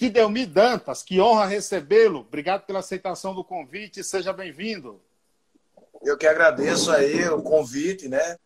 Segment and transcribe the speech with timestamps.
[0.00, 2.20] Kidelmi Dantas, que honra recebê-lo.
[2.20, 4.98] Obrigado pela aceitação do convite, seja bem-vindo.
[6.02, 8.38] Eu que agradeço aí o convite, né?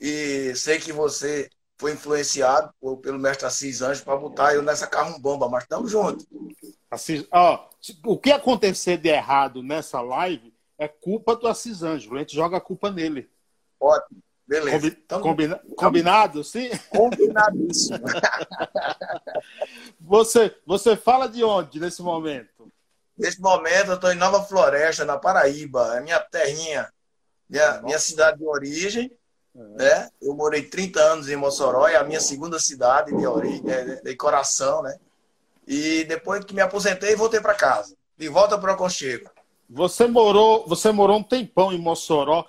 [0.00, 2.72] E sei que você foi influenciado
[3.02, 6.26] pelo mestre Assis Anjos para botar eu nessa carrumbamba, mas estamos juntos.
[6.90, 7.68] Assis, ó,
[8.06, 12.10] o que acontecer de errado nessa live é culpa do Assis Anjos.
[12.10, 13.28] A gente joga a culpa nele.
[13.78, 14.22] Ótimo.
[14.46, 14.78] Beleza.
[14.78, 15.22] Combi Tamo...
[15.22, 15.60] Combina...
[15.76, 16.70] Combinado, sim?
[16.90, 17.98] Combinadíssimo.
[20.00, 22.70] você, você fala de onde nesse momento?
[23.18, 26.92] Nesse momento eu estou em Nova Floresta, na Paraíba, é minha terrinha,
[27.48, 29.10] minha, minha cidade de origem.
[29.54, 29.58] É.
[29.58, 30.10] Né?
[30.20, 34.16] Eu morei 30 anos em Mossoró, é a minha segunda cidade de origem, de, de
[34.16, 34.96] coração, né?
[35.66, 37.96] E depois que me aposentei, voltei para casa.
[38.16, 39.28] De volta para o aconchego.
[39.68, 42.44] Você morou, você morou um tempão em Mossoró.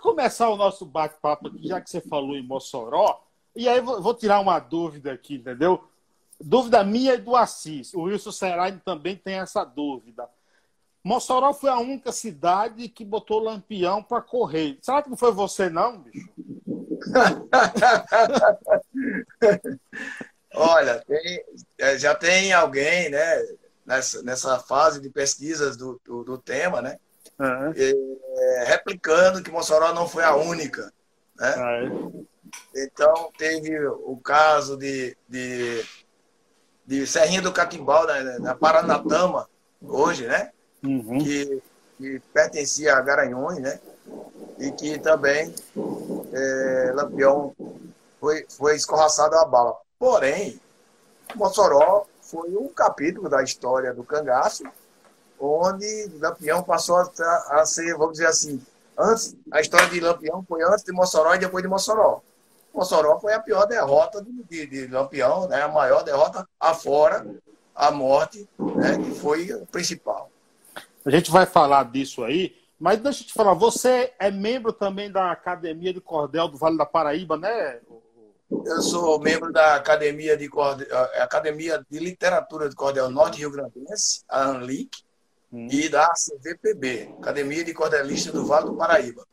[0.00, 3.22] Começar o nosso bate-papo aqui, já que você falou em Mossoró,
[3.54, 5.84] e aí vou tirar uma dúvida aqui, entendeu?
[6.40, 7.92] Dúvida minha e do Assis.
[7.92, 10.28] O Wilson Serain também tem essa dúvida.
[11.02, 14.78] Mossoró foi a única cidade que botou lampião para correr.
[14.82, 16.28] Será que não foi você, não, bicho?
[20.54, 21.44] Olha, tem,
[21.78, 23.42] é, já tem alguém, né,
[23.86, 26.98] nessa, nessa fase de pesquisas do, do, do tema, né?
[27.40, 27.72] Uhum.
[27.74, 30.92] É, replicando que Mossoró não foi a única.
[31.38, 31.54] Né?
[31.56, 32.84] Ah, é.
[32.84, 35.82] Então, teve o caso de, de,
[36.86, 39.48] de Serrinha do Catimbau, né, na Paranatama,
[39.80, 40.50] hoje, né?
[40.84, 41.18] Uhum.
[41.18, 41.62] Que,
[41.96, 43.80] que pertencia a Garanhões, né?
[44.58, 45.54] E que também
[46.32, 47.54] é, Lampião
[48.20, 49.76] foi, foi escorraçado a bala.
[49.98, 50.60] Porém,
[51.34, 54.64] Mossoró foi um capítulo da história do cangaço
[55.40, 57.10] onde Lampião passou a,
[57.50, 58.62] a, ser, vamos dizer assim,
[58.96, 62.20] antes, a história de Lampião foi antes de Mossoró e depois de Mossoró.
[62.74, 65.62] Mossoró foi a pior derrota de, de, de Lampião, né?
[65.62, 67.26] a maior derrota afora
[67.74, 68.98] a morte, né?
[68.98, 70.30] que foi o principal.
[71.04, 75.10] A gente vai falar disso aí, mas deixa eu te falar, você é membro também
[75.10, 77.80] da Academia de Cordel do Vale da Paraíba, né?
[78.50, 80.88] Eu sou membro da Academia de, Cordel,
[81.20, 84.90] Academia de Literatura de Cordel Norte Rio Grandense, a ANLIC,
[85.52, 85.68] hum.
[85.70, 89.26] e da CVPB, Academia de Cordelistas do Vale do Paraíba.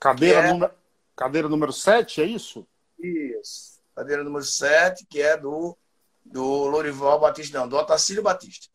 [0.00, 0.52] Cadeira, é...
[0.52, 0.72] número,
[1.16, 2.66] cadeira número 7, é isso?
[2.98, 3.80] Isso.
[3.94, 5.76] Cadeira número 7, que é do,
[6.24, 8.68] do Lorival Batista, não, do Otacílio Batista.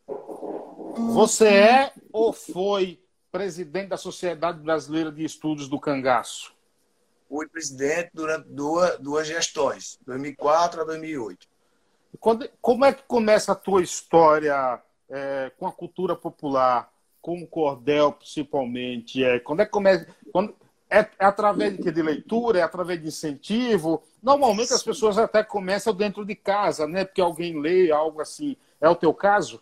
[1.13, 3.01] Você é ou foi
[3.31, 6.53] presidente da Sociedade Brasileira de Estudos do Cangaço?
[7.27, 11.47] Fui presidente durante duas, duas gestões, 2004 a 2008.
[12.19, 17.47] Quando, como é que começa a tua história é, com a cultura popular, com o
[17.47, 19.23] cordel principalmente?
[19.23, 20.07] É, quando é que começa?
[20.31, 20.55] Quando,
[20.89, 24.01] é, é através de, de leitura, é através de incentivo?
[24.21, 27.05] Normalmente as pessoas até começam dentro de casa, né?
[27.05, 28.57] Porque alguém lê, algo assim.
[28.81, 29.61] É o teu caso?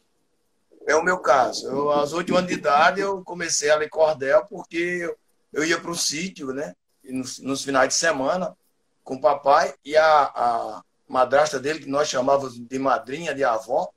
[0.88, 1.68] É o meu caso.
[1.68, 5.14] Eu, aos oito anos de idade, eu comecei a ler cordel porque
[5.52, 6.74] eu, ia para o sítio, né?
[7.04, 8.56] Nos, nos, finais de semana,
[9.04, 13.90] com o papai e a, a madrasta dele, que nós chamávamos de madrinha, de avó,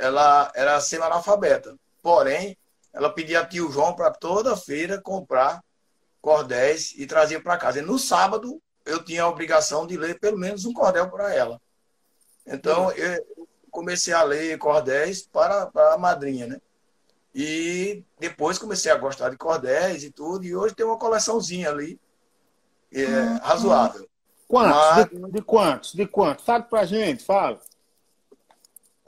[0.00, 1.76] ela era semi-analfabeta.
[2.02, 2.56] Porém,
[2.92, 5.62] ela pedia a tio João para toda feira comprar
[6.20, 7.78] cordéis e trazia para casa.
[7.78, 11.60] E no sábado, eu tinha a obrigação de ler pelo menos um cordel para ela.
[12.46, 13.24] Então, eu
[13.70, 16.60] comecei a ler cordéis para, para a madrinha, né?
[17.32, 20.44] E depois comecei a gostar de cordéis e tudo.
[20.44, 22.00] E hoje tem uma coleçãozinha ali,
[22.92, 24.08] é, hum, razoável.
[24.48, 24.76] Quantos?
[24.76, 25.08] Mas...
[25.08, 25.92] De, de, quantos?
[25.92, 26.44] De quantos?
[26.44, 27.60] Fala pra gente, fala.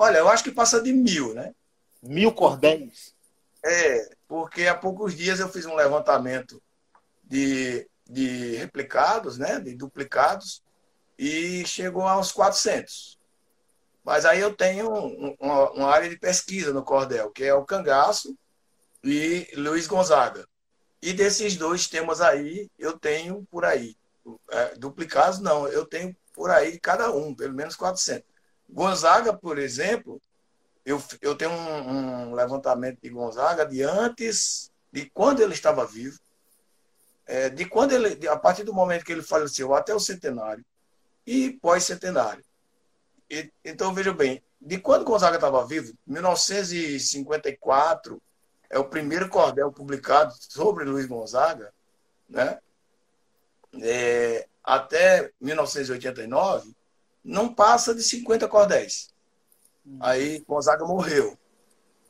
[0.03, 1.55] Olha, eu acho que passa de mil, né?
[2.03, 3.15] Mil cordéis?
[3.65, 6.61] É, porque há poucos dias eu fiz um levantamento
[7.23, 9.61] de, de replicados, né?
[9.61, 10.61] De duplicados,
[11.17, 13.17] e chegou a uns 400.
[14.03, 14.89] Mas aí eu tenho
[15.39, 18.37] uma, uma, área de pesquisa no cordel, que é o Cangaço
[19.05, 20.49] e Luiz Gonzaga.
[21.01, 23.97] E desses dois temas aí, eu tenho por aí.
[24.51, 28.32] É, duplicados, não, eu tenho por aí cada um, pelo menos 400.
[28.73, 30.23] Gonzaga, por exemplo,
[30.85, 36.19] eu, eu tenho um, um, levantamento de Gonzaga de antes, de quando ele estava vivo,
[37.27, 40.65] é, de quando ele, a partir do momento que ele faleceu até o centenário
[41.27, 42.43] e pós-centenário.
[43.65, 48.21] então, veja bem, de quando Gonzaga estava vivo, 1954
[48.71, 51.73] é o primeiro cordel publicado sobre Luiz Gonzaga,
[52.29, 52.59] né?
[53.81, 56.75] É, até 1989,
[57.25, 59.13] não passa de 50 cordéis.
[59.87, 59.99] Hum.
[60.01, 61.39] Aí Gonzaga morreu.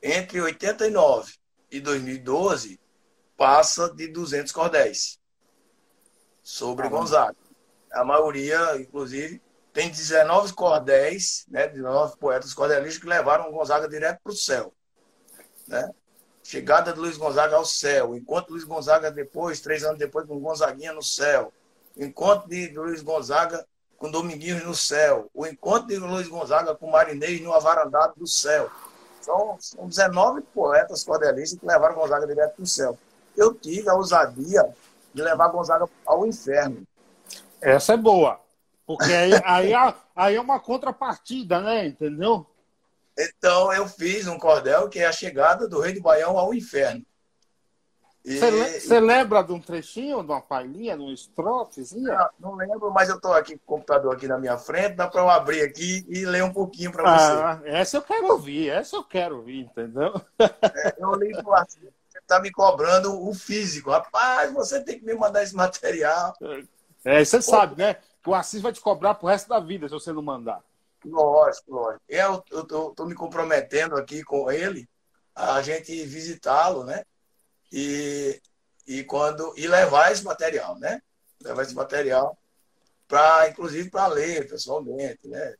[0.03, 1.35] Entre 89
[1.71, 2.81] e 2012,
[3.37, 5.19] passa de 200 cordéis
[6.43, 7.37] sobre Gonzaga.
[7.93, 9.41] A maioria, inclusive,
[9.73, 14.75] tem 19 cordéis, né, 19 poetas cordelistas que levaram Gonzaga direto para o céu.
[15.67, 15.91] Né?
[16.43, 20.93] Chegada de Luiz Gonzaga ao céu, enquanto Luiz Gonzaga depois, três anos depois, com Gonzaguinha
[20.93, 21.53] no céu,
[21.97, 23.67] encontro de Luiz Gonzaga
[24.03, 28.69] com Dominguinhos no céu, o encontro de Luiz Gonzaga com Marinês no avarandado do céu.
[29.21, 32.99] São, são 19 poetas cordelistas que levaram Gonzaga direto para o céu.
[33.37, 34.69] Eu tive a ousadia
[35.15, 36.83] de levar Gonzaga ao inferno.
[37.61, 38.41] Essa é boa.
[38.85, 41.87] Porque aí, aí, é, aí é uma contrapartida, né?
[41.87, 42.45] Entendeu?
[43.17, 47.07] Então eu fiz um cordel que é a chegada do rei do Baião ao inferno.
[48.25, 49.01] Você e...
[49.01, 52.31] lembra de um trechinho, de uma palhinha, de um estrofezinha?
[52.39, 55.09] Não, não lembro, mas eu estou aqui com o computador aqui na minha frente, dá
[55.09, 57.33] para eu abrir aqui e ler um pouquinho para você.
[57.33, 60.13] Ah, essa eu quero ouvir, essa eu quero ouvir, entendeu?
[60.75, 63.91] É, eu li por assim, você está me cobrando o físico.
[63.91, 66.35] Rapaz, você tem que me mandar esse material.
[67.05, 67.95] É, você Pô, sabe, né?
[68.23, 70.61] Que o Assis vai te cobrar pro resto da vida se você não mandar.
[71.05, 72.03] Lógico, lógico.
[72.09, 74.89] Eu estou me comprometendo aqui com ele
[75.35, 77.05] a gente visitá-lo, né?
[77.73, 78.41] E,
[78.87, 81.01] e quando e levar esse material, né?
[81.43, 82.37] Levar esse material
[83.09, 85.55] para, inclusive, para ler pessoalmente, né?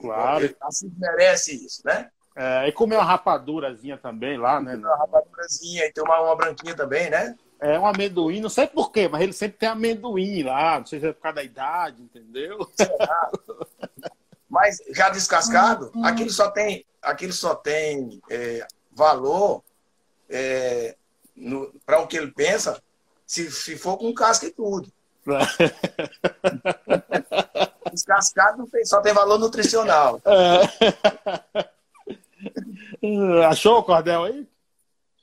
[0.00, 0.44] Claro.
[0.44, 2.08] Ele assim, merece isso, né?
[2.36, 4.76] É, e comer uma rapadurazinha também lá, né?
[4.76, 7.36] Uma rapadurazinha e ter uma, uma branquinha também, né?
[7.60, 11.08] É um amendoim, não sei porquê, mas ele sempre tem amendoim lá, não sei se
[11.08, 12.58] é por causa da idade, entendeu?
[14.48, 19.64] mas já descascado, aquilo só tem, aquilo só tem é, valor
[20.28, 20.96] é,
[21.84, 22.82] para o que ele pensa,
[23.26, 24.90] se, se for com casca e tudo.
[27.92, 30.20] Descascado tem, só tem valor nutricional.
[30.24, 31.68] É.
[33.48, 34.46] Achou o cordel aí?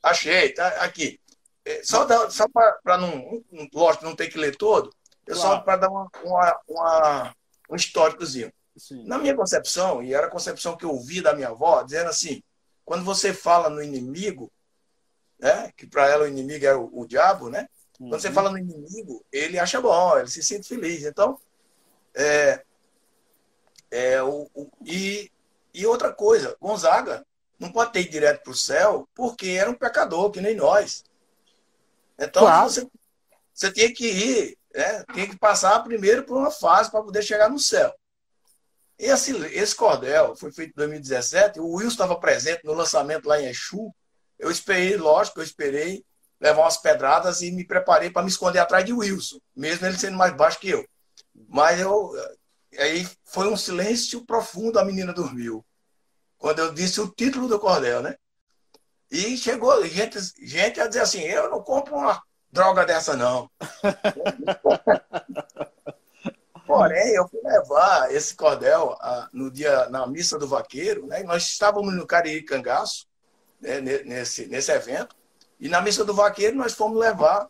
[0.03, 1.19] Achei, tá aqui.
[1.65, 4.93] É, só, só para não, lógico, não ter que ler todo,
[5.25, 5.49] eu claro.
[5.49, 7.35] só para dar uma, uma, uma,
[7.69, 8.53] um históricozinho.
[8.77, 9.03] Sim.
[9.05, 12.43] Na minha concepção, e era a concepção que eu ouvi da minha avó, dizendo assim:
[12.83, 14.51] quando você fala no inimigo,
[15.39, 15.71] né?
[15.75, 17.67] que para ela o inimigo é o, o diabo, né?
[17.99, 18.09] Uhum.
[18.09, 18.33] Quando você uhum.
[18.33, 21.03] fala no inimigo, ele acha bom, ele se sente feliz.
[21.03, 21.39] Então,
[22.13, 22.63] é,
[23.91, 25.31] é o, o, e,
[25.73, 27.25] e outra coisa, Gonzaga
[27.59, 31.03] não pode ter ido direto para o céu porque era um pecador, que nem nós.
[32.17, 32.69] Então, claro.
[32.69, 32.87] você,
[33.53, 35.03] você tinha que ir, né?
[35.13, 37.93] tinha que passar primeiro por uma fase para poder chegar no céu.
[38.97, 43.47] Esse, esse cordel foi feito em 2017, o Will estava presente no lançamento lá em
[43.47, 43.93] Exu,
[44.39, 46.05] eu esperei, lógico, eu esperei
[46.39, 50.17] levar umas pedradas e me preparei para me esconder atrás de Wilson, mesmo ele sendo
[50.17, 50.85] mais baixo que eu.
[51.47, 52.11] Mas eu
[52.77, 55.65] aí foi um silêncio profundo, a menina dormiu.
[56.37, 58.15] Quando eu disse o título do cordel, né?
[59.09, 62.21] E chegou gente, gente a dizer assim: eu não compro uma
[62.51, 63.49] droga dessa, não.
[66.65, 71.21] Porém, eu fui levar esse cordel a, no dia na missa do vaqueiro, né?
[71.23, 73.05] Nós estávamos no Cariri Cangaço,
[73.65, 75.15] né, nesse, nesse evento.
[75.59, 77.49] E na missa do vaqueiro nós fomos levar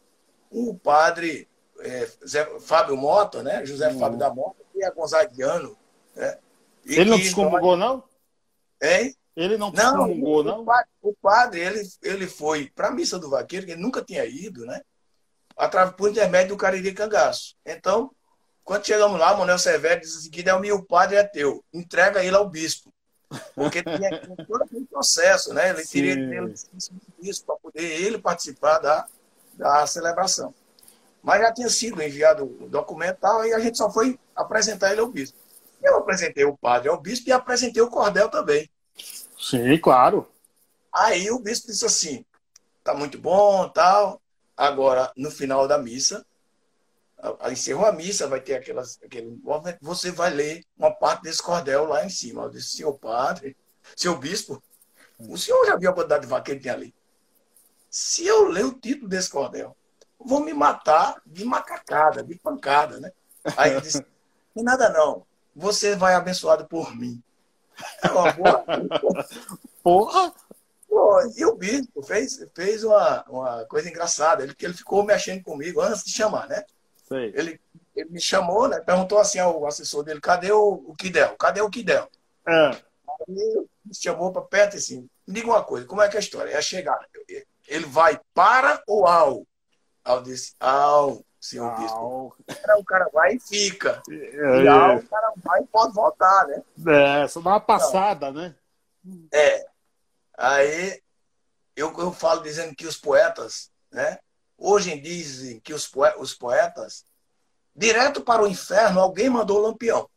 [0.50, 1.48] o padre
[1.80, 3.66] é, Zé, Fábio Mota, né?
[3.66, 4.00] José uhum.
[4.00, 5.78] Fábio da Mota, que é gonzaguiano.
[6.16, 6.38] Né?
[6.86, 8.04] ele não excomungou, não?
[8.82, 9.16] Hein?
[9.36, 10.62] Ele não excomungou, não?
[10.62, 14.02] O padre, o padre, ele, ele foi para a missa do vaqueiro, que ele nunca
[14.02, 14.82] tinha ido, né?
[15.58, 17.56] Através por intermédio do Cariri Cangaço.
[17.66, 18.12] Então,
[18.64, 22.24] quando chegamos lá, Manuel Severo disse assim, que é o meu padre é teu, entrega
[22.24, 22.94] ele ao bispo.
[23.56, 25.70] Porque tinha, todo aquele processo, né?
[25.70, 25.92] Ele Sim.
[25.92, 26.54] queria ter
[27.22, 29.06] isso para poder ele participar da,
[29.54, 30.54] da celebração.
[31.22, 34.92] Mas já tinha sido enviado o documento e tal, e a gente só foi apresentar
[34.92, 35.38] ele ao bispo.
[35.84, 38.70] Eu apresentei o padre ao bispo e apresentei o cordel também.
[39.38, 40.28] Sim, claro.
[40.94, 42.26] Aí o bispo disse assim:
[42.84, 44.22] tá muito bom, tal.
[44.56, 46.26] Agora, no final da missa,
[47.52, 49.40] encerrou a missa, vai ter aquelas, aquele
[49.82, 52.44] você vai ler uma parte desse cordel lá em cima.
[52.44, 53.56] Eu disse, senhor padre,
[53.96, 54.62] senhor bispo,
[55.20, 56.96] o senhor já viu a quantidade de vaqueiro que tem ali?
[57.90, 59.76] Se eu ler o título desse cordel,
[60.20, 63.12] vou me matar de macacada, de pancada, né?
[63.56, 64.06] Aí ele disse,
[64.54, 67.22] não nada não, você vai abençoado por mim.
[68.04, 68.66] É uma boa.
[69.84, 70.34] Porra!
[71.36, 76.04] E o bispo fez, fez uma, uma coisa engraçada, ele, ele ficou mexendo comigo antes
[76.04, 76.64] de chamar, né?
[77.12, 77.60] Ele,
[77.96, 78.80] ele me chamou, né?
[78.80, 81.36] Perguntou assim ao assessor dele, cadê o, o Kidel?
[81.38, 82.10] Cadê o Kidel?
[82.48, 82.70] É.
[82.72, 86.22] Aí me chamou para perto assim, me diga uma coisa, como é que é a
[86.22, 86.52] história?
[86.52, 87.06] É a chegada.
[87.68, 89.46] Ele vai para ou ao?
[90.04, 91.78] Ao disse, ao, senhor ao.
[91.80, 92.36] bispo.
[92.78, 94.02] O cara vai e fica.
[94.10, 96.64] É, e ao, o cara vai e pode voltar, né?
[97.24, 98.56] É, só dá uma passada, então, né?
[99.32, 99.66] É.
[100.38, 101.02] Aí
[101.76, 104.18] eu, eu falo dizendo que os poetas, né?
[104.58, 107.06] Hoje dizem que os, poetas,
[107.76, 110.10] direto para o inferno, alguém mandou lampião.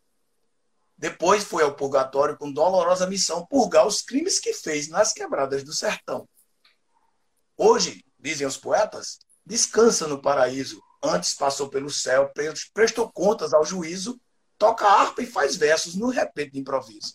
[0.96, 5.72] Depois foi ao purgatório com dolorosa missão purgar os crimes que fez nas quebradas do
[5.72, 6.28] sertão.
[7.56, 10.82] Hoje, dizem os poetas, descansa no paraíso.
[11.02, 12.32] Antes passou pelo céu,
[12.74, 14.20] prestou contas ao juízo,
[14.56, 17.14] toca harpa e faz versos no repente de improviso.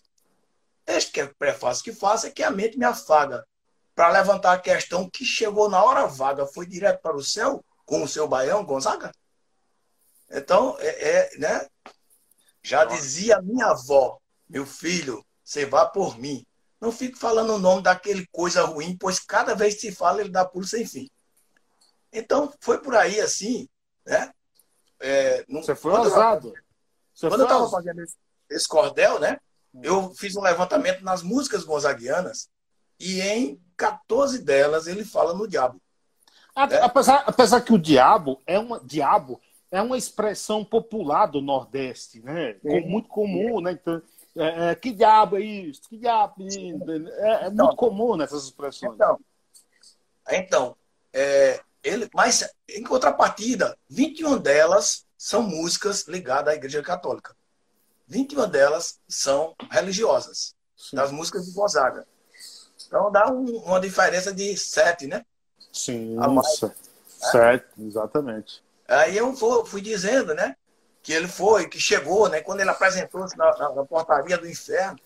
[0.86, 3.46] Este que é o prefácio que faço é que a mente me afaga
[3.94, 8.02] para levantar a questão que chegou na hora vaga, foi direto para o céu com
[8.02, 9.12] o seu baião, Gonzaga?
[10.30, 11.66] Então, é, é né?
[12.62, 16.44] Já dizia minha avó, meu filho, você vá por mim.
[16.80, 20.30] Não fique falando o nome daquele coisa ruim, pois cada vez que se fala, ele
[20.30, 21.08] dá pulo sem fim.
[22.12, 23.68] Então, foi por aí assim,
[24.04, 24.32] né?
[25.00, 26.52] É, não, Você foi ousado.
[27.20, 28.16] quando eu estava fazendo esse,
[28.50, 29.38] esse cordel, né?
[29.82, 32.48] Eu fiz um levantamento nas músicas gonzaguianas
[32.98, 35.80] e em 14 delas ele fala no diabo.
[36.56, 36.78] Né?
[36.82, 39.40] Apesar, apesar que o diabo é uma diabo
[39.70, 42.56] é uma expressão popular do Nordeste, né?
[42.64, 42.80] É.
[42.82, 43.72] Muito comum, né?
[43.72, 44.00] Então,
[44.36, 45.82] é, é, que diabo é isso?
[45.88, 46.58] Que diabo é isso?
[46.60, 48.94] É, é então, muito comum nessas expressões.
[48.94, 49.18] Então,
[50.30, 50.76] então
[51.12, 57.36] é, ele, mas em contrapartida, 21 delas são músicas ligadas à Igreja Católica.
[58.06, 60.96] 21 delas são religiosas, Sim.
[60.96, 62.06] das músicas de Gonzaga.
[62.94, 65.26] Então dá um, uma diferença de sete, né?
[65.72, 66.72] Sim, isso.
[67.08, 68.62] Sete, exatamente.
[68.86, 69.34] Aí eu
[69.66, 70.54] fui dizendo, né?
[71.02, 72.40] Que ele foi, que chegou, né?
[72.40, 74.96] Quando ele apresentou-se na, na, na, portaria do inferno,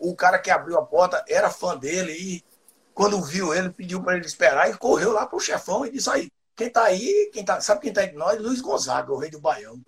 [0.00, 2.44] o cara que abriu a porta era fã dele e
[2.92, 6.32] quando viu ele, pediu para ele esperar e correu lá pro chefão e disse aí,
[6.56, 8.40] quem tá aí, quem tá, sabe quem tá aí com nós?
[8.40, 9.80] Luiz Gonzaga, o rei do Baião.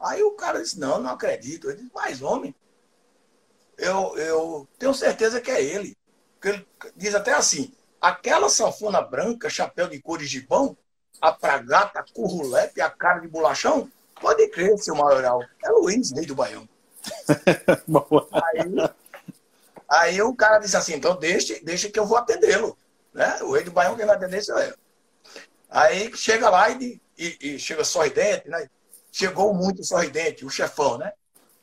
[0.00, 1.70] Aí o cara disse, não, não acredito.
[1.70, 2.52] Ele disse, mas homem,
[3.78, 5.96] eu, eu tenho certeza que é ele.
[6.44, 10.76] Ele diz até assim, aquela sanfona branca, chapéu de cores de pão,
[11.20, 13.88] a pragata, currulepe, a cara de bolachão,
[14.20, 15.40] pode crer, seu maioral.
[15.64, 16.68] É Luiz, rei do Baião.
[18.32, 18.90] aí,
[19.88, 22.76] aí o cara disse assim, então deixa, deixa que eu vou atendê-lo.
[23.12, 23.38] Né?
[23.42, 24.74] O rei do Baião quem vai atender sou eu.
[25.70, 28.68] Aí chega lá e, e, e chega sorridente, né?
[29.10, 31.12] Chegou muito sorridente, o chefão, né?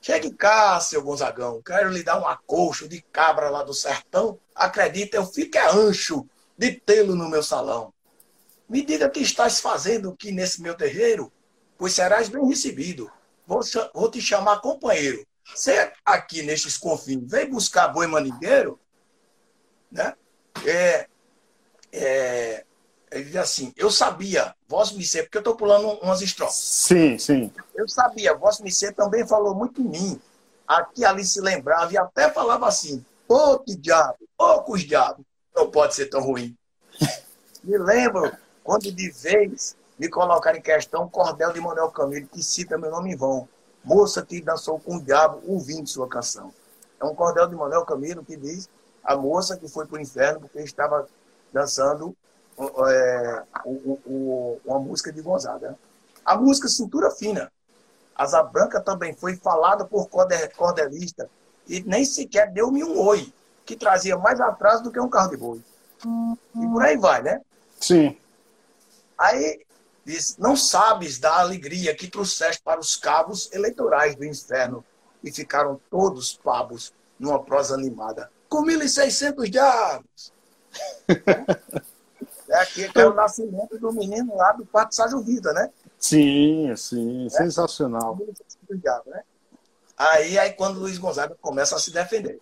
[0.01, 1.61] Chegue cá, seu Gonzagão.
[1.61, 4.39] Quero lhe dar um acolcho de cabra lá do sertão.
[4.55, 6.27] Acredita, eu fico é ancho
[6.57, 7.93] de tê-lo no meu salão.
[8.67, 11.31] Me diga o que estás fazendo aqui nesse meu terreiro,
[11.77, 13.11] pois serás bem recebido.
[13.45, 13.61] Vou,
[13.93, 15.25] vou te chamar companheiro.
[15.43, 18.79] Você aqui nestes confins vem buscar boi maningueiro,
[19.91, 20.13] né?
[20.65, 21.07] É,
[21.91, 22.65] é,
[23.11, 26.55] ele diz assim, eu sabia, vós me ser, porque eu estou pulando umas estrofes.
[26.55, 27.51] Sim, sim.
[27.73, 30.21] Eu sabia, vós me ser também falou muito em mim.
[30.67, 35.25] Aqui ali se lembrava e até falava assim, ô que diabo, ô que diabo,
[35.55, 36.55] não pode ser tão ruim.
[37.63, 38.31] me lembro
[38.63, 42.91] quando de vez me colocar em questão o cordel de Manuel Camilo, que cita meu
[42.91, 43.49] nome em vão.
[43.83, 46.53] Moça que dançou com o diabo ouvindo sua canção.
[46.99, 48.69] É um cordel de Manuel Camilo que diz
[49.03, 51.07] a moça que foi para o inferno porque estava
[51.51, 52.15] dançando
[52.59, 55.77] é, o, o, uma música de Gonzaga.
[56.25, 57.51] A música Cintura Fina.
[58.15, 61.29] Asa Branca também foi falada por cordelista
[61.67, 63.31] e nem sequer deu-me um oi,
[63.65, 65.61] que trazia mais atraso do que um carro de boi.
[66.55, 67.41] E por aí vai, né?
[67.79, 68.17] Sim.
[69.17, 69.61] Aí
[70.03, 74.83] diz: Não sabes da alegria que trouxeste para os cabos eleitorais do inferno
[75.23, 78.31] e ficaram todos pavos numa prosa animada.
[78.49, 80.33] Com 1.600 diabos.
[82.49, 85.69] É aqui que é o nascimento do menino lá do Parque Sérgio Vida, né?
[85.99, 87.29] Sim, sim, é?
[87.29, 88.17] sensacional.
[89.05, 89.23] Né?
[89.95, 92.41] Aí, aí quando o Luiz Gonzaga começa a se defender.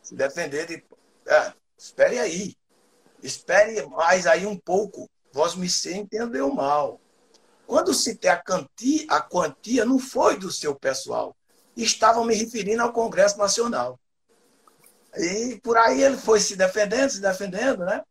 [0.00, 0.84] Se defender de.
[1.26, 2.54] É, espere aí.
[3.20, 5.10] Espere mais aí um pouco.
[5.32, 7.00] Vós me se entendeu mal.
[7.66, 11.34] Quando citei a, quantia, a quantia, não foi do seu pessoal.
[11.76, 13.98] Estavam me referindo ao Congresso Nacional.
[15.16, 18.02] E por aí ele foi se defendendo, se defendendo, né?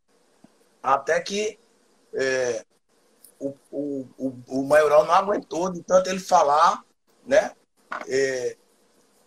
[0.86, 1.58] Até que
[2.14, 2.64] é,
[3.40, 6.84] o, o, o, o maioral não aguentou de tanto ele falar,
[7.26, 7.56] né?
[8.08, 8.56] É,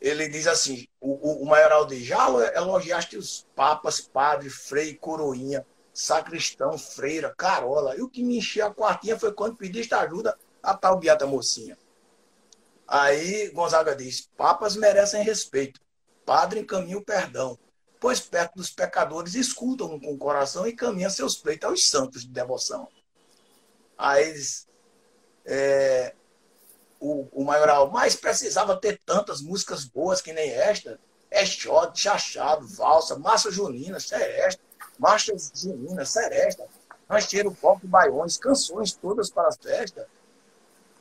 [0.01, 6.79] ele diz assim, o, o, maioral diz, já elogiaste os papas, padre, frei, coroinha, sacristão,
[6.79, 7.97] freira, carola.
[7.97, 11.77] E o que me encheu a quartinha foi quando pediste ajuda a tal beata mocinha.
[12.87, 15.81] Aí Gonzaga diz, papas merecem respeito,
[16.25, 17.59] padre encaminha o perdão
[18.01, 22.29] pois perto dos pecadores escutam com o coração e caminham seus pleitos aos santos de
[22.29, 22.89] devoção.
[23.97, 24.35] Aí
[25.45, 26.15] é,
[27.01, 30.99] o, o maioral, mas precisava ter tantas músicas boas que nem esta.
[31.31, 34.63] É shot, chachado, valsa, massa junina, seresta,
[34.99, 36.67] marchas juninas, seresta,
[37.09, 40.07] rancheiro, pop, baiões, canções todas para as festas.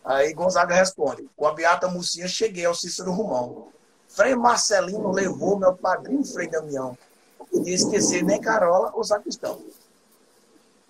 [0.04, 3.72] Aí Gonzaga responde, com a beata mocinha cheguei ao Cícero Romão.
[4.08, 6.98] Frei Marcelino levou meu padrinho Frei Damião.
[7.40, 9.62] Não podia esquecer nem Carola ou Sacristão.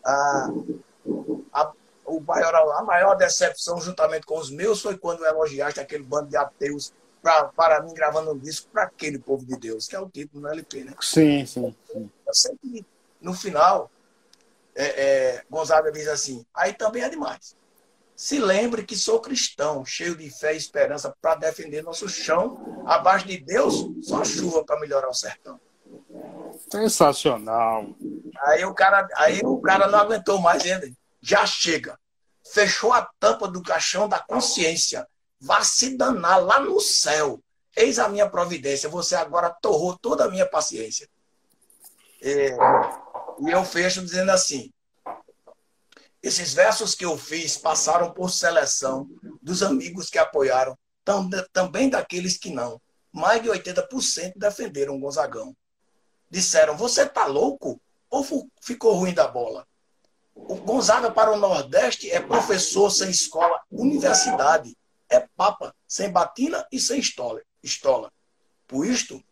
[0.03, 0.49] A,
[1.53, 1.71] a,
[2.05, 6.37] o maior, a maior decepção, juntamente com os meus, foi quando elogiaste aquele bando de
[6.37, 10.09] ateus pra, para mim gravando um disco para aquele povo de Deus, que é o
[10.09, 10.93] título do LP, né?
[11.01, 11.75] Sim, sim.
[11.91, 12.09] sim.
[12.25, 12.85] Eu sei que
[13.21, 13.91] no final,
[14.75, 17.55] é, é, Gonzaga diz assim: aí também é demais.
[18.17, 22.83] Se lembre que sou cristão, cheio de fé e esperança para defender nosso chão.
[22.83, 25.59] Abaixo de Deus, só chuva para melhorar o sertão.
[26.71, 27.95] Sensacional.
[28.41, 30.89] Aí o cara, aí o cara não aguentou mais ainda.
[31.21, 31.95] Já chega.
[32.51, 35.07] Fechou a tampa do caixão da consciência.
[35.39, 37.39] Vá se danar lá no céu.
[37.75, 38.89] Eis a minha providência.
[38.89, 41.07] Você agora torrou toda a minha paciência.
[42.19, 42.49] É,
[43.41, 44.71] e eu fecho dizendo assim:
[46.27, 49.09] esses versos que eu fiz passaram por seleção
[49.41, 52.81] dos amigos que apoiaram, tam, também daqueles que não.
[53.11, 55.55] Mais de 80% defenderam Gonzagão.
[56.29, 57.81] Disseram: Você tá louco?
[58.09, 58.25] Ou
[58.61, 59.65] ficou ruim da bola?
[60.35, 64.77] O Gonzaga para o Nordeste é professor sem escola, universidade.
[65.09, 68.11] É papa, sem batina e sem estola.
[68.67, 69.23] Por isto,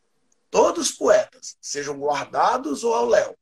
[0.49, 3.37] todos os poetas, sejam guardados ou ao léu,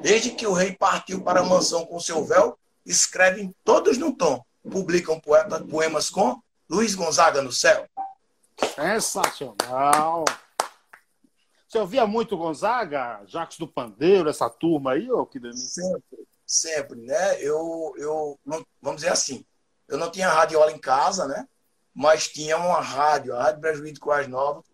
[0.00, 4.42] desde que o rei partiu para a mansão com seu véu, escrevem todos no tom.
[4.70, 7.86] Publicam poeta, poemas com Luiz Gonzaga no céu.
[8.74, 10.24] Sensacional!
[11.68, 17.42] Você ouvia muito Gonzaga, Jacques do Pandeiro, essa turma aí, ou que Sempre, sempre, né?
[17.42, 18.38] Eu, eu
[18.80, 19.44] vamos dizer assim,
[19.88, 21.46] eu não tinha radiola em casa, né?
[21.92, 24.64] Mas tinha uma rádio, a Rádio Prejuízo Coas Novas,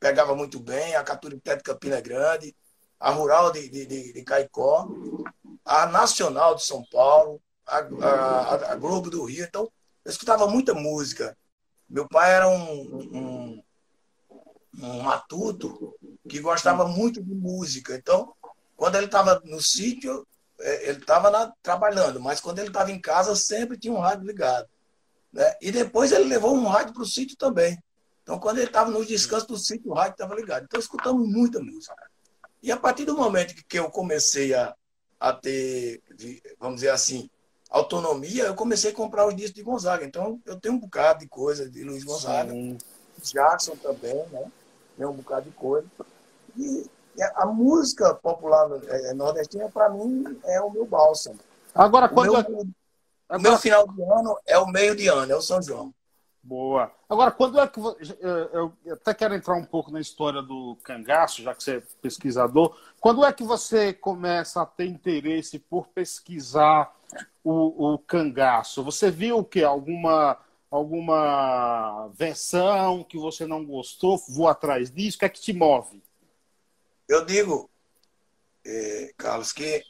[0.00, 2.54] pegava muito bem, a Caturité de Campina Grande,
[2.98, 4.88] a Rural de, de, de, de Caicó,
[5.64, 9.44] a Nacional de São Paulo, a, a, a, Globo do Rio.
[9.44, 9.70] Então,
[10.04, 11.36] eu escutava muita música.
[11.88, 13.62] Meu pai era um, um,
[14.78, 15.94] um matuto
[16.28, 17.94] que gostava muito de música.
[17.94, 18.32] Então,
[18.76, 20.26] quando ele estava no sítio,
[20.60, 24.68] é, ele estava trabalhando, mas quando ele estava em casa, sempre tinha um rádio ligado.
[25.32, 25.54] Né?
[25.60, 27.78] E depois ele levou um rádio para o sítio também.
[28.22, 30.64] Então, quando ele estava no descanso do sítio, o rádio estava ligado.
[30.64, 31.94] Então, escutamos muita música.
[32.62, 34.74] E a partir do momento que eu comecei a,
[35.20, 36.02] a ter,
[36.58, 37.28] vamos dizer assim,
[37.70, 40.04] autonomia, eu comecei a comprar os discos de Gonzaga.
[40.04, 42.50] Então, eu tenho um bocado de coisa de Luiz Gonzaga.
[42.50, 42.78] Sim.
[43.22, 44.50] Jackson também, né?
[44.96, 45.86] Tem um bocado de coisa.
[46.56, 46.88] E,
[47.36, 51.38] a música popular é, nordestina, para mim, é o meu bálsamo.
[51.74, 52.30] Agora, quando.
[52.30, 52.66] O meu, Agora...
[53.30, 55.92] o meu final de ano é o meio de ano, é o São João.
[56.44, 56.92] Boa.
[57.08, 61.54] Agora, quando é que eu até quero entrar um pouco na história do cangaço, já
[61.54, 62.76] que você é pesquisador.
[63.00, 66.94] Quando é que você começa a ter interesse por pesquisar
[67.44, 68.82] o, o cangaço?
[68.82, 70.38] Você viu o que alguma
[70.70, 75.16] alguma versão que você não gostou, vou atrás disso?
[75.16, 76.02] O que é que te move?
[77.08, 77.70] Eu digo,
[78.64, 79.84] eh, Carlos, que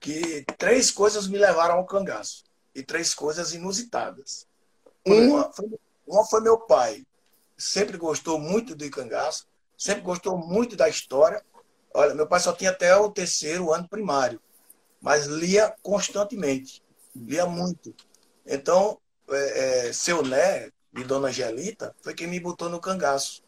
[0.00, 2.44] que três coisas me levaram ao cangaço
[2.74, 4.46] e três coisas inusitadas.
[5.06, 5.66] Uma foi,
[6.06, 7.06] uma foi meu pai.
[7.56, 9.46] Sempre gostou muito do cangaço,
[9.76, 11.44] sempre gostou muito da história.
[11.92, 14.40] Olha, meu pai só tinha até o terceiro ano primário,
[15.00, 16.82] mas lia constantemente,
[17.14, 17.94] lia muito.
[18.46, 23.42] Então, é, é, seu Né, de Dona Angelita, foi quem me botou no cangaço.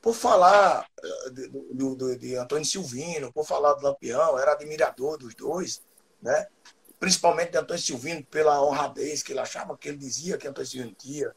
[0.00, 5.34] Por falar é, de, de, de Antônio Silvino, por falar do Lampião, era admirador dos
[5.34, 5.82] dois,
[6.20, 6.46] né?
[7.02, 10.94] principalmente de Antônio Silvino, pela honradez que ele achava que ele dizia que Antônio Silvino
[10.96, 11.34] tinha,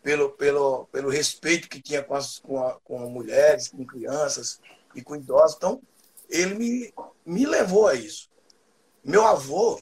[0.00, 4.60] pelo, pelo, pelo respeito que tinha com, as, com, a, com mulheres, com crianças
[4.94, 5.56] e com idosos.
[5.56, 5.82] Então,
[6.28, 6.94] ele me,
[7.26, 8.28] me levou a isso.
[9.04, 9.80] Meu avô,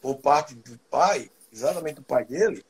[0.00, 2.64] por parte do pai, exatamente o pai dele,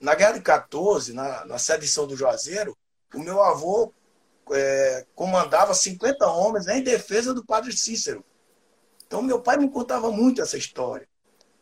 [0.00, 2.76] na Guerra de 14, na, na sedição do Juazeiro,
[3.14, 3.92] o meu avô
[4.52, 8.24] é, comandava 50 homens em defesa do padre Cícero.
[9.06, 11.08] Então, meu pai me contava muito essa história.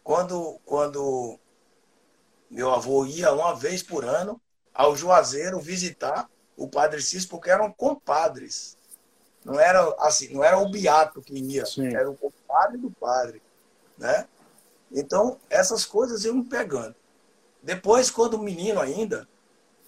[0.04, 1.38] Quando, quando
[2.50, 4.40] meu avô ia uma vez por ano
[4.72, 8.76] ao Juazeiro visitar o Padre Cícero, porque eram compadres.
[9.44, 11.94] Não era assim, não era o beato que ia, Sim.
[11.94, 13.40] era o compadre do padre,
[13.98, 14.26] né?
[14.90, 16.94] Então, essas coisas iam me pegando.
[17.62, 19.28] Depois, quando menino ainda,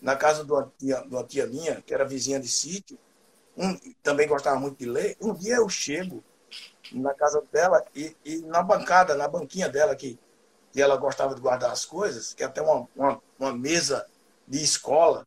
[0.03, 2.99] na casa de uma tia, de uma tia minha, que era vizinha de sítio,
[3.57, 6.23] um, também gostava muito de ler, um dia eu chego
[6.93, 10.19] na casa dela e, e na bancada, na banquinha dela, que,
[10.73, 14.07] que ela gostava de guardar as coisas, que é até uma, uma, uma mesa
[14.47, 15.27] de escola,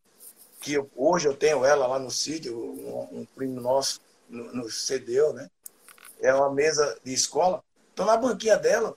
[0.59, 5.33] que eu, hoje eu tenho ela lá no sítio, um, um primo nosso nos cedeu,
[5.33, 5.49] né?
[6.19, 7.63] É uma mesa de escola.
[7.93, 8.95] Então, na banquinha dela,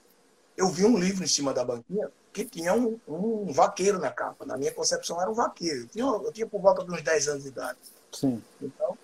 [0.56, 4.44] eu vi um livro em cima da banquinha que tinha um, um vaqueiro na capa.
[4.44, 5.82] Na minha concepção, era um vaqueiro.
[5.82, 7.78] Eu tinha, eu tinha por volta de uns 10 anos de idade.
[8.12, 8.42] Sim.
[8.60, 8.96] Então,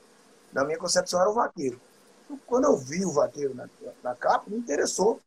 [0.53, 1.81] na minha concepção, era o vaqueiro.
[2.25, 3.69] Então, quando eu vi o vaqueiro na,
[4.03, 5.21] na capa, me interessou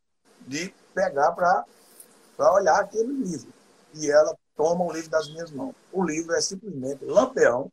[0.48, 1.66] de pegar para
[2.54, 3.54] olhar aquele livro.
[3.94, 5.76] E ela toma o livro das minhas mãos.
[5.92, 7.72] O livro é simplesmente Lampião,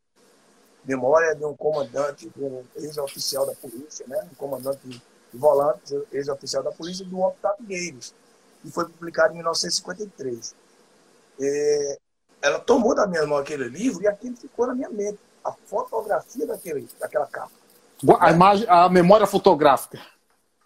[0.85, 4.29] memória de um comandante, de um ex-oficial da polícia, né?
[4.31, 5.03] um comandante
[5.33, 8.15] volante, ex-oficial da polícia, do Octavio Gueiros,
[8.63, 10.55] que foi publicado em 1953.
[11.41, 11.99] É,
[12.43, 16.47] ela tomou da minha mão aquele livro e aquilo ficou na minha mente, a fotografia
[16.47, 17.53] daquele, daquela capa.
[18.19, 18.33] A, né?
[18.33, 20.01] imagem, a memória fotográfica.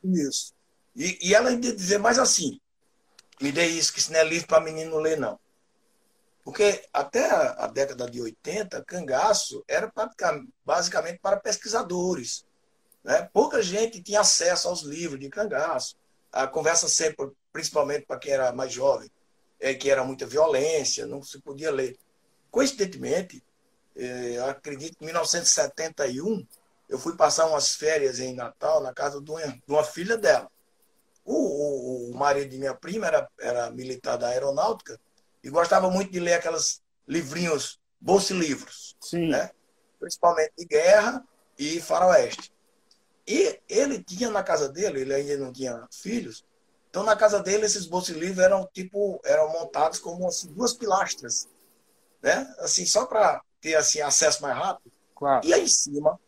[0.02, 0.52] Isso.
[0.94, 2.58] E, e ela ainda dizer mais assim,
[3.40, 5.38] me dê isso, que isso não é livro para menino ler, não.
[6.42, 9.92] Porque até a, década de 80, cangaço era
[10.64, 12.46] basicamente para pesquisadores.
[13.06, 13.22] Né?
[13.32, 15.94] Pouca gente tinha acesso aos livros de cangaço.
[16.32, 19.08] A conversa sempre, principalmente para quem era mais jovem,
[19.60, 21.96] é que era muita violência, não se podia ler.
[22.50, 23.40] Coincidentemente,
[23.94, 26.44] é, acredito que em 1971,
[26.88, 30.50] eu fui passar umas férias em Natal na casa de uma, de uma filha dela.
[31.24, 34.98] O, o, o, marido de minha prima era, era militar da aeronáutica
[35.44, 39.28] e gostava muito de ler aqueles livrinhos, bolsilivros, Sim.
[39.28, 39.50] Né?
[39.98, 41.24] principalmente de guerra
[41.56, 42.55] e faroeste.
[43.26, 46.44] E ele tinha na casa dele, ele ainda não tinha filhos,
[46.88, 51.48] então na casa dele esses bolsilivros eram tipo, eram montados como assim, duas pilastras,
[52.22, 52.54] né?
[52.60, 54.92] Assim, só para ter assim acesso mais rápido.
[55.14, 55.46] Claro.
[55.46, 56.20] E aí em cima,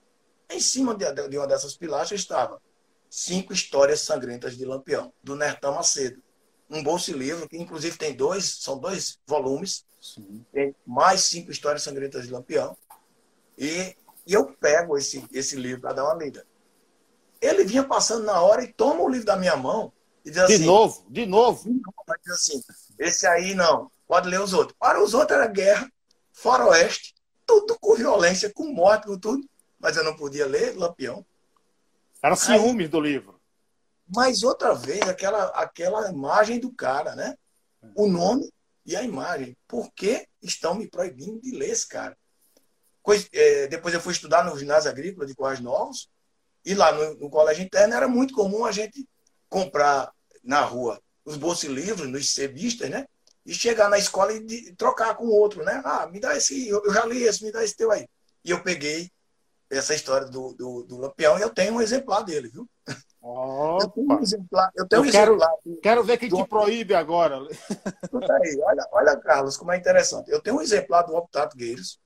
[0.50, 2.60] em cima de, de uma dessas pilastras estava
[3.08, 6.22] Cinco Histórias Sangrentas de Lampião, do Nertão Macedo
[6.70, 10.44] um bolso livro, que inclusive tem dois, são dois volumes, Sim.
[10.52, 12.76] tem mais cinco histórias sangrentas de Lampião.
[13.56, 16.46] E, e eu pego esse, esse livro para dar uma lida.
[17.40, 19.92] Ele vinha passando na hora e toma o livro da minha mão
[20.24, 20.58] e diz assim.
[20.58, 21.64] De novo, de novo.
[22.24, 22.62] Diz assim:
[22.98, 24.76] esse aí não, pode ler os outros.
[24.78, 25.90] Para os outros era guerra,
[26.32, 27.14] faroeste,
[27.46, 29.48] tudo com violência, com morte, com tudo.
[29.78, 31.24] Mas eu não podia ler Lampião.
[32.22, 33.38] Era ciúme aí, do livro
[34.14, 37.36] mais outra vez aquela, aquela imagem do cara, né?
[37.94, 38.50] O nome
[38.84, 39.56] e a imagem.
[39.66, 42.16] Por que estão me proibindo de ler esse cara?
[43.32, 46.08] É, depois eu fui estudar no ginásio agrícola de Coais Novos
[46.68, 49.08] e lá no, no, colégio interno era muito comum a gente
[49.48, 50.12] comprar
[50.44, 53.06] na rua os bolsilivros nos cebistas, né?
[53.46, 55.80] E chegar na escola e de, trocar com outro, né?
[55.82, 58.06] Ah, me dá esse, eu, eu já li esse, me dá esse teu aí.
[58.44, 59.10] E eu peguei
[59.70, 62.68] essa história do, do, do Lampião e eu tenho um exemplar dele, viu?
[63.80, 64.70] Eu tenho um exemplar.
[64.76, 66.36] Eu, tenho eu um quero, exemplar quero ver quem do...
[66.36, 67.38] te proíbe agora.
[67.38, 70.30] Aí, olha, olha, Carlos, como é interessante.
[70.30, 71.98] Eu tenho um exemplar do Optato Gueiros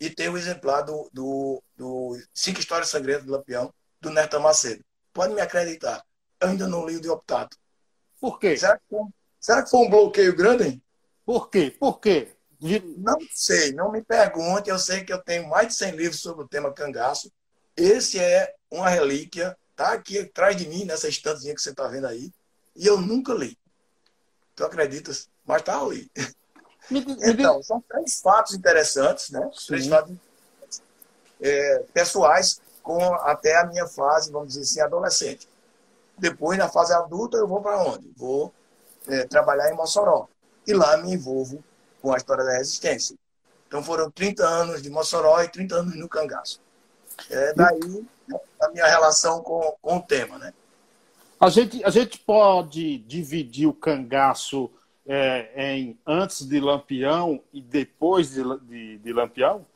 [0.00, 4.82] e tenho um exemplar do, do, do Cinco Histórias Sangrentas do Lampião, do Neto Macedo.
[5.12, 6.02] Pode me acreditar,
[6.40, 7.56] eu ainda não li o de Optato.
[8.20, 8.56] Por quê?
[8.56, 9.02] Será que, foi,
[9.38, 10.82] será que foi um bloqueio grande, hein?
[11.24, 11.74] Por quê?
[11.78, 12.32] Por quê?
[12.98, 14.68] Não sei, não me pergunte.
[14.68, 17.32] Eu sei que eu tenho mais de 100 livros sobre o tema cangaço.
[17.76, 22.06] Esse é uma relíquia Está aqui atrás de mim, nessa estantezinha que você está vendo
[22.06, 22.30] aí.
[22.76, 23.56] E eu nunca li.
[24.54, 25.30] Tu acreditas?
[25.42, 26.10] Mas está ali.
[26.90, 29.48] então, são três fatos interessantes, né?
[29.52, 29.66] Sim.
[29.68, 30.14] Três fatos
[31.40, 35.48] é, pessoais com até a minha fase, vamos dizer assim, adolescente.
[36.18, 38.10] Depois, na fase adulta, eu vou para onde?
[38.16, 38.52] Vou
[39.06, 40.28] é, trabalhar em Mossoró.
[40.66, 41.62] E lá me envolvo
[42.02, 43.16] com a história da resistência.
[43.66, 46.60] Então foram 30 anos de Mossoró e 30 anos no cangaço.
[47.30, 48.04] É daí
[48.60, 50.52] a minha relação com, com o tema, né?
[51.38, 54.70] A gente, a gente pode dividir o cangaço
[55.12, 59.66] é, em antes de Lampião e depois de, de, de Lampião?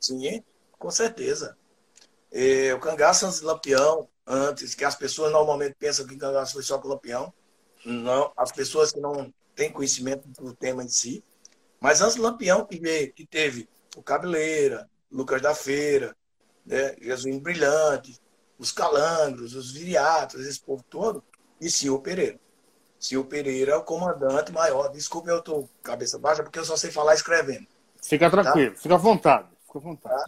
[0.00, 0.42] Sim,
[0.78, 1.58] com certeza.
[2.32, 6.54] É, o cangaço antes de Lampião, antes, que as pessoas normalmente pensam que o cangaço
[6.54, 7.30] foi só com Lampião.
[7.84, 11.22] Não, as pessoas que não têm conhecimento do tema em si.
[11.78, 16.16] Mas antes do Lampião, que, veio, que teve o Cabeleira, Lucas da Feira,
[16.64, 18.18] né, Jesus Brilhante,
[18.58, 21.22] os calangros, os viriatos, esse povo todo,
[21.60, 22.40] e Senhor Pereira.
[22.98, 24.88] Senhor Pereira é o comandante maior.
[24.88, 27.66] Desculpa, eu estou cabeça baixa, porque eu só sei falar escrevendo.
[28.02, 28.42] Fica tá?
[28.42, 28.80] tranquilo, tá?
[28.80, 29.48] fica à vontade.
[29.66, 30.14] Fica à vontade.
[30.14, 30.24] Tá?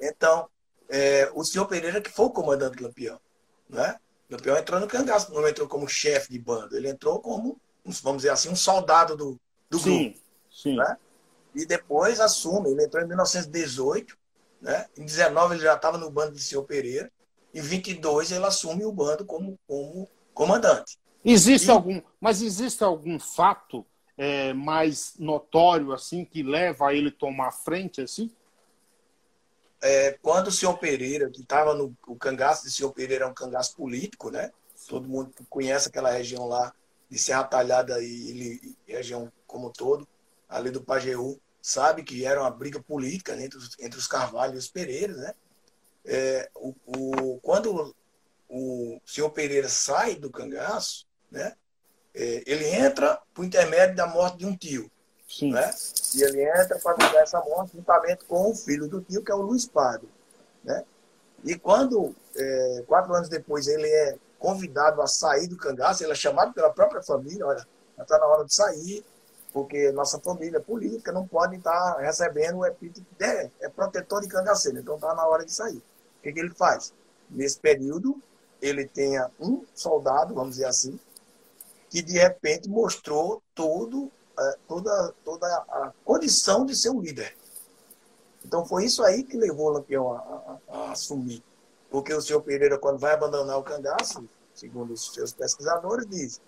[0.00, 0.48] Então,
[0.88, 3.20] é, o senhor Pereira que foi o comandante do Lampião.
[3.68, 3.96] Né?
[4.28, 7.60] O Lampião entrou no cangaço, não entrou como chefe de bando, ele entrou como,
[8.02, 10.20] vamos dizer assim, um soldado do, do sim, grupo.
[10.50, 10.76] Sim.
[10.76, 10.96] Né?
[11.54, 14.16] E depois assume, ele entrou em 1918,
[14.60, 14.86] né?
[14.96, 17.10] em 19 ele já estava no bando de senhor Pereira,
[17.54, 20.98] em 22 ele assume o bando como, como comandante.
[21.24, 21.70] Existe e...
[21.70, 28.00] algum, mas existe algum fato é, mais notório assim que leva a ele tomar frente
[28.00, 28.30] assim?
[29.82, 33.34] É, quando o senhor Pereira, que estava no o cangaço de senhor Pereira é um
[33.34, 34.50] cangaço político, né?
[34.86, 36.72] Todo mundo conhece aquela região lá
[37.08, 40.06] de Serra Talhada e, e região como um todo,
[40.48, 41.40] ali do Pajeú.
[41.62, 45.16] sabe que era uma briga política né, entre, os, entre os Carvalho e os Pereiras,
[45.16, 45.34] né?
[46.04, 47.94] É, o, o, quando
[48.48, 51.54] o senhor Pereira sai do cangaço, né?
[52.14, 54.90] É, ele entra por intermédio da morte de um tio.
[55.28, 55.52] Sim.
[55.52, 55.70] Né?
[56.14, 59.34] E ele entra para mudar essa morte juntamente com o filho do tio, que é
[59.34, 60.08] o Luiz Pardo.
[60.64, 60.84] Né?
[61.44, 66.16] E quando, é, quatro anos depois, ele é convidado a sair do cangaço, ele é
[66.16, 67.66] chamado pela própria família, olha,
[67.98, 69.04] está na hora de sair,
[69.52, 74.20] porque nossa família política não pode estar tá recebendo o epíteto de é, é protetor
[74.22, 75.76] de cangaceiro, então está na hora de sair.
[75.76, 76.92] O que, que ele faz?
[77.28, 78.20] Nesse período,
[78.60, 80.98] ele tenha um soldado, vamos dizer assim,
[81.90, 87.36] que de repente mostrou todo, é, toda, toda a condição de ser um líder.
[88.44, 91.42] Então foi isso aí que levou o Lampião a, a, a assumir.
[91.90, 96.40] Porque o senhor Pereira, quando vai abandonar o cangaço, segundo os seus pesquisadores, diz: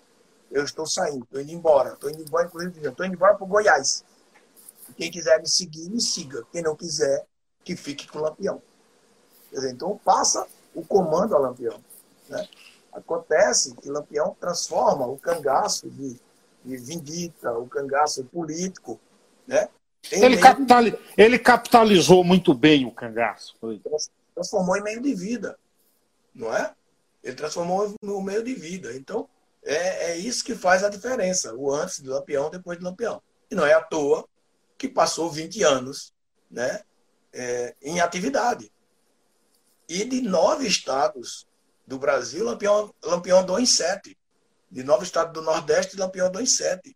[0.49, 3.47] Eu estou saindo, estou indo embora, estou indo embora, inclusive, estou indo embora para o
[3.47, 4.03] Goiás.
[4.95, 6.43] Quem quiser me seguir, me siga.
[6.51, 7.25] Quem não quiser,
[7.63, 8.61] que fique com o Lampião.
[9.51, 11.83] Dizer, então passa o comando ao Lampião.
[12.29, 12.47] Né?
[12.93, 16.19] Acontece que Lampião transforma o cangaço de,
[16.63, 18.99] de vindita, o cangaço político,
[19.47, 19.67] né?
[20.11, 20.99] Ele, capitali...
[21.17, 23.55] ele capitalizou muito bem o cangaço.
[24.33, 25.57] Transformou em meio de vida,
[26.35, 26.73] não é?
[27.23, 28.93] Ele transformou no meio de vida.
[28.95, 29.27] Então,
[29.63, 33.21] é, é isso que faz a diferença, o antes do Lampião, depois do Lampião.
[33.49, 34.27] E não é à toa
[34.77, 36.13] que passou 20 anos
[36.51, 36.81] né,
[37.31, 38.71] é, em atividade.
[39.87, 41.47] E de nove estados
[41.85, 44.17] do Brasil, Lampião, Lampião andou em sete.
[44.69, 46.95] De nove estados do Nordeste, Lampião andou em sete.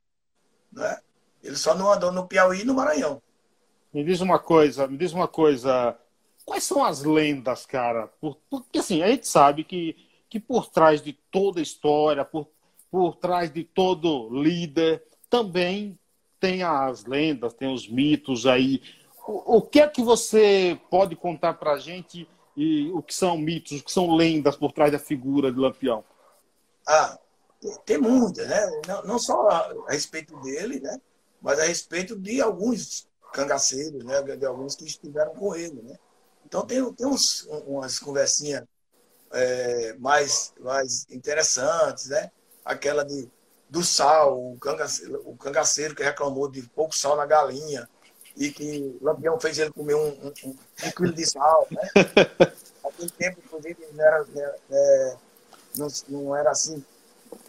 [0.71, 0.97] Né?
[1.43, 3.21] Ele só não andou no Piauí e no Maranhão.
[3.93, 5.97] Me diz uma coisa, me diz uma coisa.
[6.45, 8.11] Quais são as lendas, cara?
[8.49, 9.95] Porque assim, a gente sabe que,
[10.29, 12.47] que por trás de toda história, por,
[12.89, 15.97] por trás de todo líder, também
[16.39, 18.81] tem as lendas, tem os mitos aí.
[19.27, 23.79] O, o que é que você pode contar pra gente e o que são mitos,
[23.79, 26.03] o que são lendas por trás da figura de Lampião?
[26.87, 27.19] Ah,
[27.85, 28.81] tem muitas, né?
[28.87, 30.99] Não, não só a, a, respeito dele, né?
[31.39, 34.23] Mas a respeito de alguns cangaceiros, né?
[34.23, 35.99] De alguns que estiveram com ele, né?
[36.47, 38.63] Então tem, tem uns, umas conversinhas
[39.31, 42.31] é, mais, mais interessantes, né?
[42.65, 43.29] Aquela de,
[43.69, 47.87] do sal, o cangaceiro, o cangaceiro que reclamou de pouco sal na galinha,
[48.37, 51.81] e que o Lampião fez ele comer um, um, um, um quilo de sal, né?
[52.83, 55.15] Naquele tempo, inclusive, não era, né, é,
[55.75, 56.83] não, não era assim.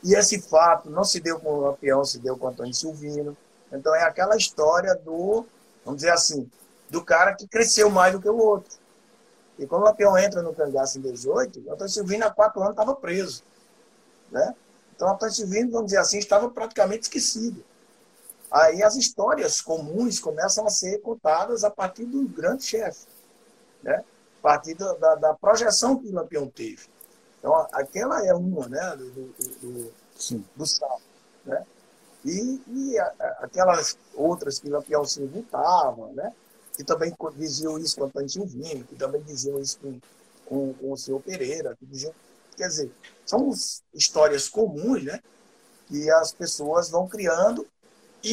[0.03, 3.37] E esse fato não se deu com o Lampião, se deu com o Antônio Silvino.
[3.71, 5.45] Então é aquela história do,
[5.85, 6.51] vamos dizer assim,
[6.89, 8.79] do cara que cresceu mais do que o outro.
[9.59, 12.73] E quando o Lampião entra no cangaço em 18, o Antônio Silvino há quatro anos
[12.73, 13.43] estava preso.
[14.31, 14.55] Né?
[14.95, 17.63] Então o Antônio Silvino, vamos dizer assim, estava praticamente esquecido.
[18.51, 23.07] Aí as histórias comuns começam a ser contadas a partir do grande chefe,
[23.83, 24.03] né?
[24.39, 26.87] a partir da, da, da, projeção que o Lampião teve.
[27.39, 28.97] Então, aquela é uma, né?
[28.97, 31.01] do, do, do, do sal.
[31.45, 31.65] Né?
[32.25, 33.07] E, e a,
[33.41, 36.33] aquelas outras que o Lampião se inventava, né?
[36.75, 40.01] que também diziam isso com o Antônio Silvino, que também diziam isso com,
[40.47, 41.77] com, com o senhor Pereira.
[41.77, 42.15] Que diziam,
[42.57, 42.91] quer dizer,
[43.27, 43.51] são
[43.93, 45.21] histórias comuns né?
[45.87, 47.67] que as pessoas vão criando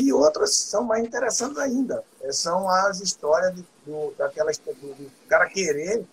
[0.02, 2.04] e outras são mais interessantes ainda.
[2.22, 6.06] É, são as histórias de, do, daquela do, do cara querer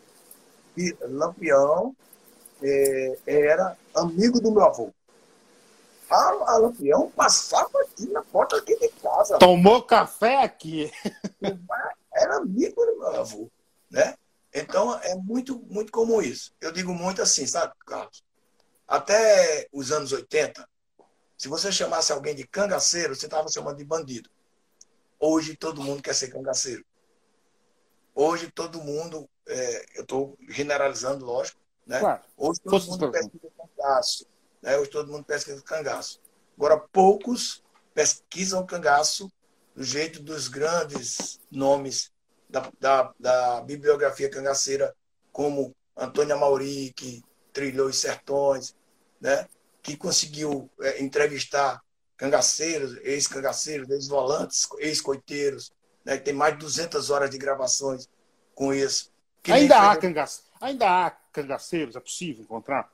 [0.75, 1.95] que Lampião
[2.63, 4.93] é, era amigo do meu avô.
[6.11, 9.39] A, a Lampião passava aqui na porta aqui de casa.
[9.39, 10.91] Tomou café aqui.
[12.15, 13.51] Era amigo do meu avô.
[13.91, 14.15] Né?
[14.53, 16.53] Então é muito, muito comum isso.
[16.61, 18.23] Eu digo muito assim, sabe, Carlos?
[18.87, 20.69] Até os anos 80,
[21.43, 24.31] se você chamasse alguém de cangaceiro, você estava chamando de bandido.
[25.19, 26.85] Hoje todo mundo quer ser cangaceiro.
[28.15, 31.99] Hoje todo mundo, é, eu estou generalizando, lógico, né?
[31.99, 32.23] Claro.
[32.37, 34.27] Hoje todo Posso mundo pesquisa cangaço.
[34.63, 34.79] Né?
[34.79, 36.21] Hoje todo mundo pesquisa cangaço.
[36.57, 37.61] Agora, poucos
[37.93, 39.29] pesquisam cangaço
[39.75, 42.13] do jeito dos grandes nomes
[42.49, 44.95] da, da, da bibliografia cangaceira,
[45.33, 47.21] como Antônio Amauri, que
[47.53, 48.77] trilhou os sertões,
[49.21, 49.49] né?
[49.83, 51.83] Que conseguiu é, entrevistar
[52.17, 55.73] cangaceiros, ex-cangaceiros, ex-volantes, ex-coiteiros,
[56.05, 58.09] né, tem mais de 200 horas de gravações
[58.55, 59.11] com isso.
[59.49, 60.43] Ainda há, cangace...
[60.61, 61.97] Ainda há cangaceiros?
[61.97, 62.93] É possível encontrar?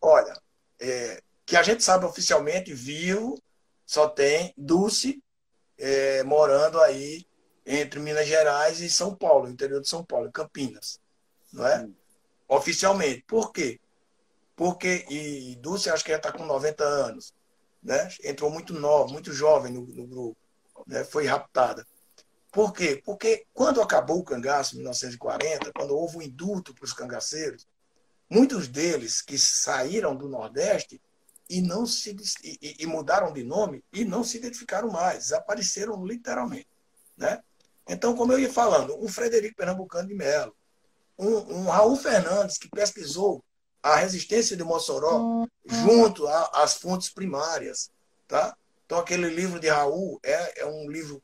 [0.00, 0.34] Olha,
[0.80, 3.38] é, que a gente sabe oficialmente, vivo,
[3.84, 5.22] só tem Dulce
[5.76, 7.26] é, morando aí
[7.66, 10.98] entre Minas Gerais e São Paulo, interior de São Paulo, Campinas.
[11.52, 11.80] Não é?
[11.80, 11.94] Hum.
[12.48, 13.22] Oficialmente.
[13.26, 13.78] Por quê?
[14.60, 17.32] Porque e Dulce acho que ela está com 90 anos,
[17.82, 18.10] né?
[18.22, 20.36] Entrou muito nova, muito jovem no, no grupo,
[20.86, 21.02] né?
[21.02, 21.86] Foi raptada.
[22.52, 23.00] Por quê?
[23.02, 27.66] Porque quando acabou o cangaço em 1940, quando houve o indulto para os cangaceiros,
[28.28, 31.00] muitos deles que saíram do Nordeste
[31.48, 36.68] e não se e, e, mudaram de nome e não se identificaram mais, desapareceram literalmente,
[37.16, 37.42] né?
[37.88, 40.54] Então, como eu ia falando, um Frederico Pernambucano de Melo,
[41.18, 43.42] um, um Raul Fernandes que pesquisou
[43.82, 45.46] a resistência de Mossoró uhum.
[45.66, 47.90] junto às fontes primárias,
[48.28, 48.56] tá?
[48.84, 51.22] Então, aquele livro de Raul é, é um livro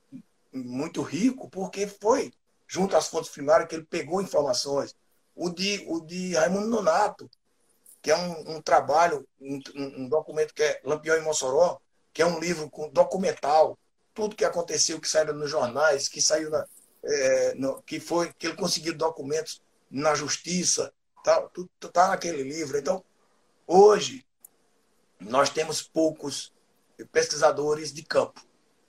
[0.53, 2.33] muito rico porque foi
[2.67, 4.95] junto às fontes primárias que ele pegou informações.
[5.35, 7.31] O de, o de Raimundo Nonato,
[8.01, 11.79] que é um, um trabalho, um, um, documento que é Lampião em Mossoró,
[12.13, 13.79] que é um livro com, documental,
[14.15, 16.65] tudo que aconteceu, que saiu nos jornais, que saiu na,
[17.05, 20.93] é, no, que foi que ele conseguiu documentos na justiça,
[21.53, 22.79] tudo está naquele livro.
[22.79, 23.05] Então,
[23.67, 24.25] hoje
[25.21, 26.53] nós temos poucos
[27.13, 28.41] pesquisadores de campo.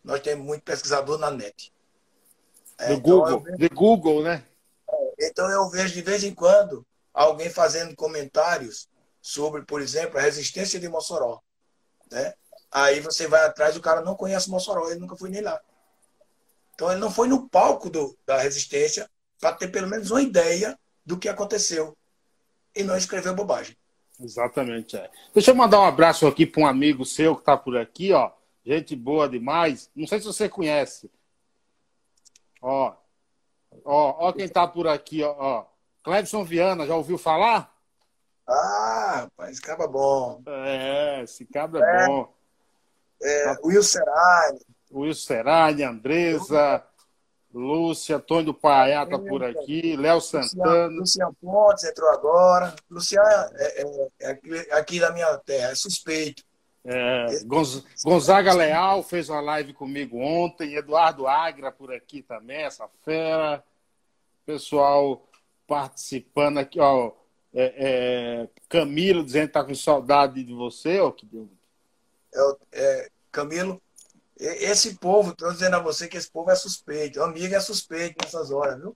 [0.03, 1.73] Nós temos muito pesquisador na net.
[2.79, 4.45] É, então Google, vejo, de Google, né?
[4.89, 8.87] É, então eu vejo de vez em quando alguém fazendo comentários
[9.19, 11.41] sobre, por exemplo, a resistência de Mossoró.
[12.11, 12.33] Né?
[12.71, 15.59] Aí você vai atrás, o cara não conhece Mossoró, ele nunca foi nem lá.
[16.75, 20.77] Então ele não foi no palco do, da resistência para ter pelo menos uma ideia
[21.03, 21.96] do que aconteceu.
[22.77, 23.75] E não escreveu bobagem.
[24.19, 25.09] Exatamente, é.
[25.33, 28.31] Deixa eu mandar um abraço aqui para um amigo seu que está por aqui, ó.
[28.63, 29.89] Gente boa demais.
[29.95, 31.09] Não sei se você conhece.
[32.61, 32.93] Ó,
[33.83, 35.35] ó, ó quem está por aqui, ó.
[35.37, 35.65] ó.
[36.03, 37.75] Clebson Viana, já ouviu falar?
[38.47, 40.41] Ah, rapaz, esse cabra é bom.
[40.47, 42.33] É, esse cabra é, é bom.
[43.21, 43.59] É, tá...
[43.63, 44.59] Will Serani.
[44.91, 46.83] Will Serani, Andresa,
[47.53, 50.87] Lúcia, Antônio do Paiá tá por aqui, Léo Santana.
[50.87, 52.75] Luciano Pontes entrou agora.
[52.89, 56.43] Luciano é, é, é aqui, aqui, da minha terra, é suspeito.
[56.85, 57.25] É,
[58.03, 63.63] Gonzaga Leal fez uma live comigo ontem, Eduardo Agra por aqui também, essa fera.
[64.45, 65.27] Pessoal
[65.67, 67.11] participando aqui, ó.
[67.53, 71.49] É, é, Camilo dizendo que tá com saudade de você, ó, que deu.
[72.33, 73.81] É, é, Camilo,
[74.39, 77.19] esse povo, estou dizendo a você que esse povo é suspeito.
[77.19, 78.95] O amigo é suspeito nessas horas, viu?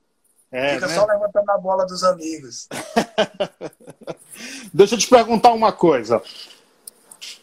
[0.52, 0.96] É, Fica né?
[0.96, 2.68] só levantando a bola dos amigos.
[4.74, 6.22] Deixa eu te perguntar uma coisa.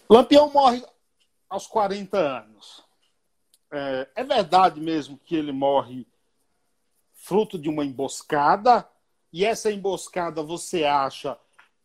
[0.09, 0.85] Lampião morre
[1.49, 2.85] aos 40 anos.
[3.71, 6.07] É, é verdade mesmo que ele morre
[7.15, 8.87] fruto de uma emboscada
[9.33, 11.39] e essa emboscada você acha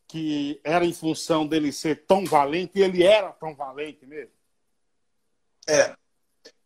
[0.08, 4.32] que era em função dele ser tão valente, e ele era tão valente mesmo?
[5.68, 5.96] É.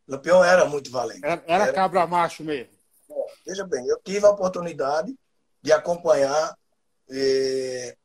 [0.08, 1.24] Lampião era muito valente.
[1.24, 1.74] Era, era, era...
[1.74, 2.72] cabra macho mesmo.
[3.10, 5.13] É, veja bem, eu tive a oportunidade
[5.62, 6.56] de acompanhar
[7.10, 7.96] eh,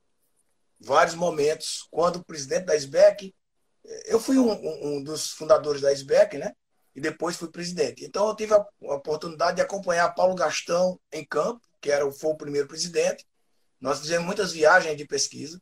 [0.80, 3.34] vários momentos quando o presidente da SBEC,
[4.06, 6.52] eu fui um, um, dos fundadores da SBEC, né?
[6.94, 8.04] E depois fui presidente.
[8.04, 12.36] Então eu tive a, oportunidade de acompanhar Paulo Gastão em campo, que era, foi o
[12.36, 13.26] primeiro presidente.
[13.80, 15.60] Nós fizemos muitas viagens de pesquisa,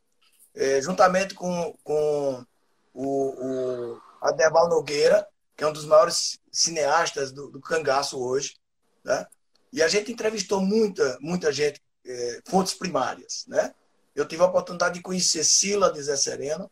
[0.54, 2.44] é, juntamente com, com
[2.92, 5.26] o, o Aderbal Nogueira,
[5.60, 8.56] que é um dos maiores cineastas do, do cangaço hoje.
[9.04, 9.26] Né?
[9.70, 13.44] E a gente entrevistou muita, muita gente, é, fontes primárias.
[13.46, 13.70] Né?
[14.16, 16.70] Eu tive a oportunidade de conhecer Sila de Zé Sereno,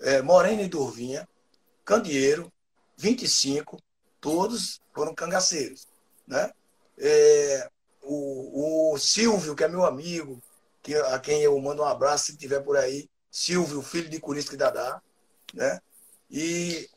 [0.00, 1.28] é, Morena e Durvinha,
[1.84, 2.52] Candeeiro,
[2.96, 3.80] 25,
[4.20, 5.86] todos foram cangaceiros.
[6.26, 6.50] Né?
[6.98, 7.70] É,
[8.02, 10.42] o, o Silvio, que é meu amigo,
[10.82, 14.54] que, a quem eu mando um abraço se estiver por aí, Silvio, filho de Curisco
[14.54, 15.00] e Dadá,
[15.54, 15.78] né?
[16.28, 16.90] E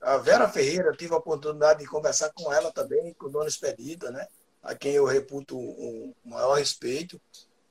[0.00, 4.26] a Vera Ferreira, tive a oportunidade de conversar com ela também, com Dona Expedita, né?
[4.62, 7.20] A quem eu reputo o um maior respeito,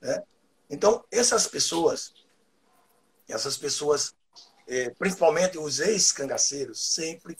[0.02, 0.24] né?
[0.69, 2.13] Então, essas pessoas,
[3.28, 4.15] essas pessoas,
[4.67, 7.38] eh, principalmente os ex-cangaceiros, sempre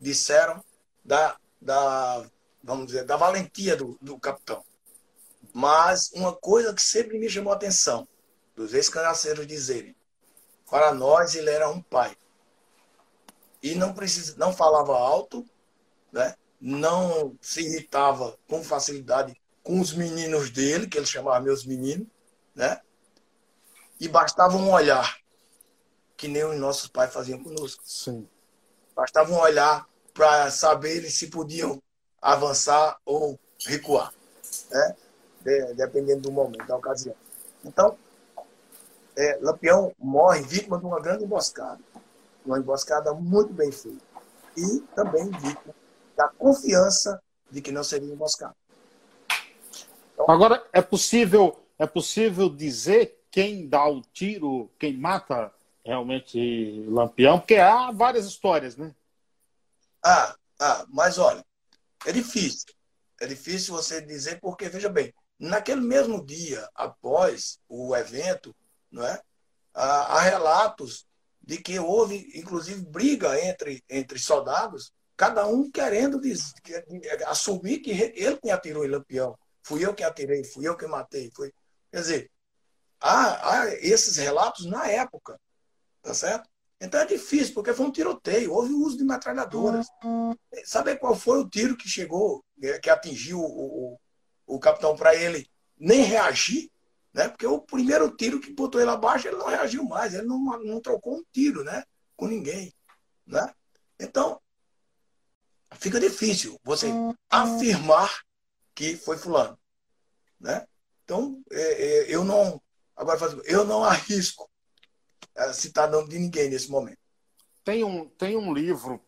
[0.00, 0.62] disseram
[1.04, 2.26] da, da
[2.62, 4.64] vamos dizer, da valentia do, do capitão.
[5.54, 8.06] Mas uma coisa que sempre me chamou a atenção,
[8.54, 9.94] dos ex-cangaceiros dizerem,
[10.68, 12.16] para nós ele era um pai.
[13.66, 15.44] E não, precisa, não falava alto,
[16.12, 16.36] né?
[16.60, 22.06] não se irritava com facilidade com os meninos dele, que ele chamava meus meninos,
[22.54, 22.80] né?
[23.98, 25.18] e bastava um olhar,
[26.16, 27.82] que nem os nossos pais faziam conosco.
[27.84, 28.28] Sim.
[28.94, 31.82] Bastava um olhar para saberem se podiam
[32.22, 33.36] avançar ou
[33.66, 34.14] recuar,
[34.70, 34.96] né?
[35.40, 37.16] De, dependendo do momento, da ocasião.
[37.64, 37.98] Então,
[39.16, 41.80] é, Lampião morre vítima de uma grande emboscada,
[42.46, 44.02] uma emboscada muito bem feita,
[44.56, 45.74] e também vítima
[46.16, 48.54] da confiança de que não seria emboscada.
[50.14, 55.52] Então, Agora, é possível, é possível dizer quem dá o tiro, quem mata
[55.84, 57.38] realmente Lampião?
[57.38, 58.94] Porque há várias histórias, né?
[60.02, 61.44] Ah, ah mas olha,
[62.06, 62.72] é difícil.
[63.20, 68.54] é difícil você dizer, porque, veja bem, naquele mesmo dia, após o evento,
[68.90, 69.20] não é?
[69.76, 71.06] há, há relatos
[71.46, 76.52] de que houve, inclusive, briga entre, entre soldados, cada um querendo dizer,
[77.26, 79.38] assumir que ele que atirou em Lampião.
[79.62, 81.30] Fui eu que atirei, fui eu que matei.
[81.34, 81.52] Foi...
[81.90, 82.30] Quer dizer,
[83.00, 85.40] há, há esses relatos na época,
[86.02, 86.48] tá certo?
[86.80, 89.86] Então é difícil, porque foi um tiroteio, houve o uso de metralhadoras.
[90.64, 92.44] Sabe qual foi o tiro que chegou,
[92.82, 94.00] que atingiu o, o,
[94.46, 96.70] o capitão para ele nem reagir?
[97.16, 97.28] Né?
[97.28, 100.82] Porque o primeiro tiro que botou ele abaixo, ele não reagiu mais, ele não, não
[100.82, 101.82] trocou um tiro né?
[102.14, 102.70] com ninguém.
[103.26, 103.54] Né?
[103.98, 104.38] Então,
[105.76, 106.88] fica difícil você
[107.30, 108.20] afirmar
[108.74, 109.58] que foi fulano.
[110.38, 110.66] Né?
[111.04, 112.60] Então, é, é, eu não.
[112.94, 114.46] Agora, eu não arrisco
[115.34, 116.98] é, citar nome de ninguém nesse momento.
[117.64, 119.00] Tem um, tem um livro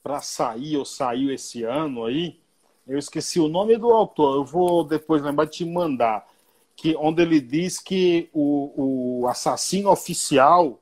[0.00, 2.40] para sair, ou saiu esse ano aí,
[2.86, 6.26] eu esqueci o nome do autor, eu vou depois lembrar de te mandar,
[6.78, 10.80] que, onde ele diz que o, o assassino oficial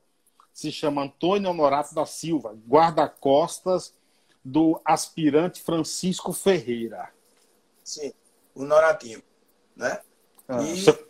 [0.53, 3.95] se chama Antônio Honorato da Silva, guarda-costas
[4.45, 7.11] do aspirante Francisco Ferreira.
[7.83, 8.13] Sim,
[8.53, 9.23] o Noratinho,
[9.75, 9.99] né?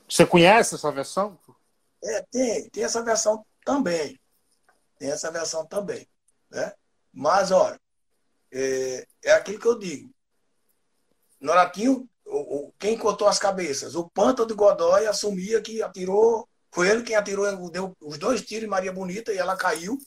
[0.07, 1.37] Você ah, conhece essa versão?
[2.01, 4.17] É, tem, tem essa versão também.
[4.97, 6.07] Tem essa versão também.
[6.49, 6.73] Né?
[7.13, 7.77] Mas, olha,
[8.53, 10.09] é, é aquilo que eu digo.
[11.41, 13.95] Noratinho, o, quem cortou as cabeças?
[13.95, 18.65] O Panta de Godoy assumia que atirou, foi ele quem atirou, deu os dois tiros
[18.65, 19.97] em Maria Bonita e ela caiu.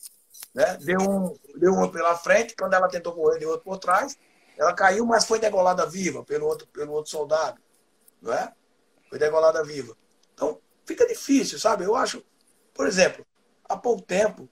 [0.54, 0.76] Né?
[0.78, 4.16] Deu, um, deu um pela frente, quando ela tentou correr, deu outro por trás.
[4.58, 7.60] Ela caiu, mas foi degolada viva pelo outro, pelo outro soldado.
[8.20, 8.52] Não é?
[9.08, 9.96] Foi degolada viva.
[10.34, 11.84] Então, fica difícil, sabe?
[11.84, 12.22] Eu acho,
[12.74, 13.24] por exemplo,
[13.70, 14.48] Há pouco tempo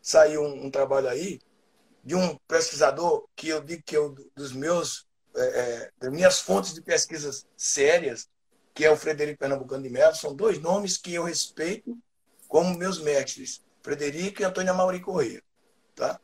[0.00, 1.40] saiu um, um trabalho aí
[2.04, 6.74] de um pesquisador que eu digo que eu, dos meus é, é, das minhas fontes
[6.74, 8.28] de pesquisas sérias,
[8.74, 11.96] que é o Frederico Pernambucano de Mello, são dois nomes que eu respeito
[12.48, 15.42] como meus mestres, Frederico e Antônio Mauri Corrêa,
[15.94, 16.20] tá?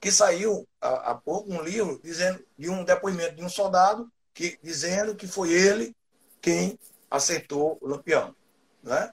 [0.00, 4.58] Que saiu há, há, pouco um livro dizendo de um depoimento de um soldado que
[4.62, 5.94] dizendo que foi ele
[6.40, 6.78] quem
[7.10, 8.34] acertou o Lampião,
[8.82, 9.12] né?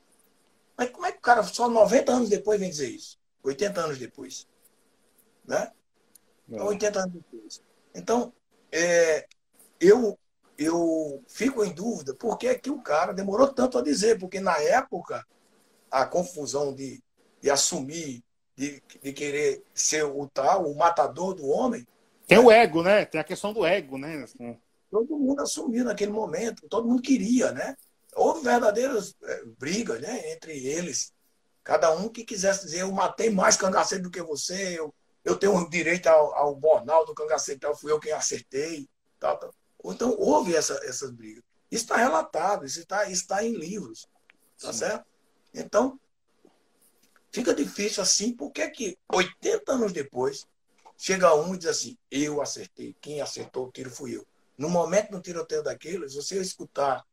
[0.77, 3.17] Mas como é que o cara só 90 anos depois vem dizer isso?
[3.43, 4.47] 80 anos depois.
[5.45, 5.71] Né?
[6.51, 6.61] É.
[6.61, 7.63] 80 anos depois.
[7.93, 8.33] Então,
[8.71, 9.25] é,
[9.79, 10.17] eu,
[10.57, 14.57] eu fico em dúvida por que, que o cara demorou tanto a dizer, porque na
[14.59, 15.25] época
[15.91, 17.01] a confusão de,
[17.41, 18.23] de assumir,
[18.55, 21.85] de, de querer ser o tal, o matador do homem.
[22.27, 23.05] Tem o ego, né?
[23.05, 24.25] Tem a questão do ego, né?
[24.89, 27.75] Todo mundo assumiu naquele momento, todo mundo queria, né?
[28.15, 31.13] houve verdadeiras é, brigas né, entre eles.
[31.63, 34.93] Cada um que quisesse dizer, eu matei mais cangaceiro do que você, eu,
[35.25, 38.87] eu tenho direito ao, ao bornal do cangaceiro, então fui eu quem acertei.
[39.19, 39.53] Tal, tal.
[39.85, 41.43] Então, houve essa, essas brigas.
[41.69, 44.07] Isso está relatado, isso está, está em livros.
[44.59, 44.79] Tá Sim.
[44.79, 45.05] certo?
[45.53, 45.99] Então,
[47.31, 50.47] fica difícil assim, porque é que 80 anos depois,
[50.97, 54.25] chega um e diz assim, eu acertei, quem acertou o tiro fui eu.
[54.57, 57.03] No momento do tiroteio daqueles, você escutar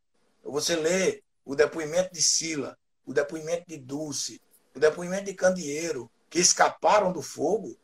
[0.43, 4.41] você lê o depoimento de Sila, o depoimento de Dulce,
[4.75, 7.77] o depoimento de Candeeiro, que escaparam do fogo,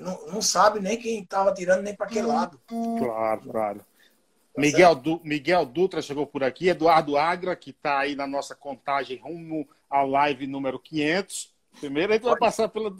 [0.00, 2.60] não, não sabe nem quem estava tirando nem para que lado.
[2.66, 3.78] Claro, claro.
[3.78, 8.54] Tá Miguel, du, Miguel Dutra chegou por aqui, Eduardo Agra, que está aí na nossa
[8.54, 11.52] contagem rumo à live número 500.
[11.80, 12.90] Primeiro a gente vai passar pela.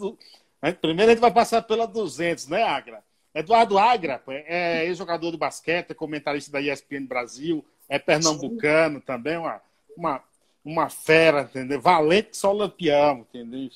[0.81, 3.05] Primeiro a gente vai passar pela 200, né, Agra?
[3.35, 9.05] Eduardo Agra é ex-jogador de basquete, é comentarista da ESPN Brasil, é pernambucano Sim.
[9.05, 9.61] também, uma,
[9.97, 10.23] uma,
[10.65, 11.81] uma fera, entendeu?
[11.81, 13.69] Valente só lampião, entendeu?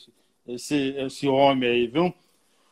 [0.47, 2.15] Esse, esse homem aí, viu?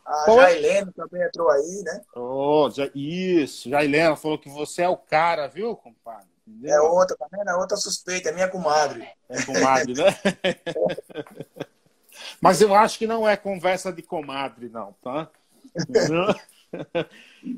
[0.07, 0.53] A Qual é?
[0.53, 0.93] Jailene é?
[0.93, 2.01] também entrou aí, né?
[2.15, 6.29] Oh, já, isso, Jailene falou que você é o cara, viu, compadre?
[6.47, 6.75] Entendeu?
[6.75, 9.09] É outra, também tá é outra suspeita, é minha comadre.
[9.29, 10.07] É comadre, né?
[12.41, 15.29] Mas eu acho que não é conversa de comadre, não, tá?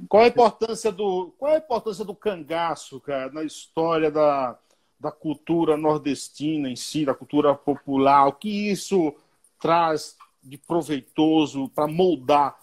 [0.09, 4.59] Qual a importância do, qual a importância do cangaço, cara, na história da,
[4.99, 8.26] da cultura nordestina em si, da cultura popular?
[8.26, 9.14] O que isso
[9.61, 10.16] traz
[10.49, 12.59] de proveitoso para moldar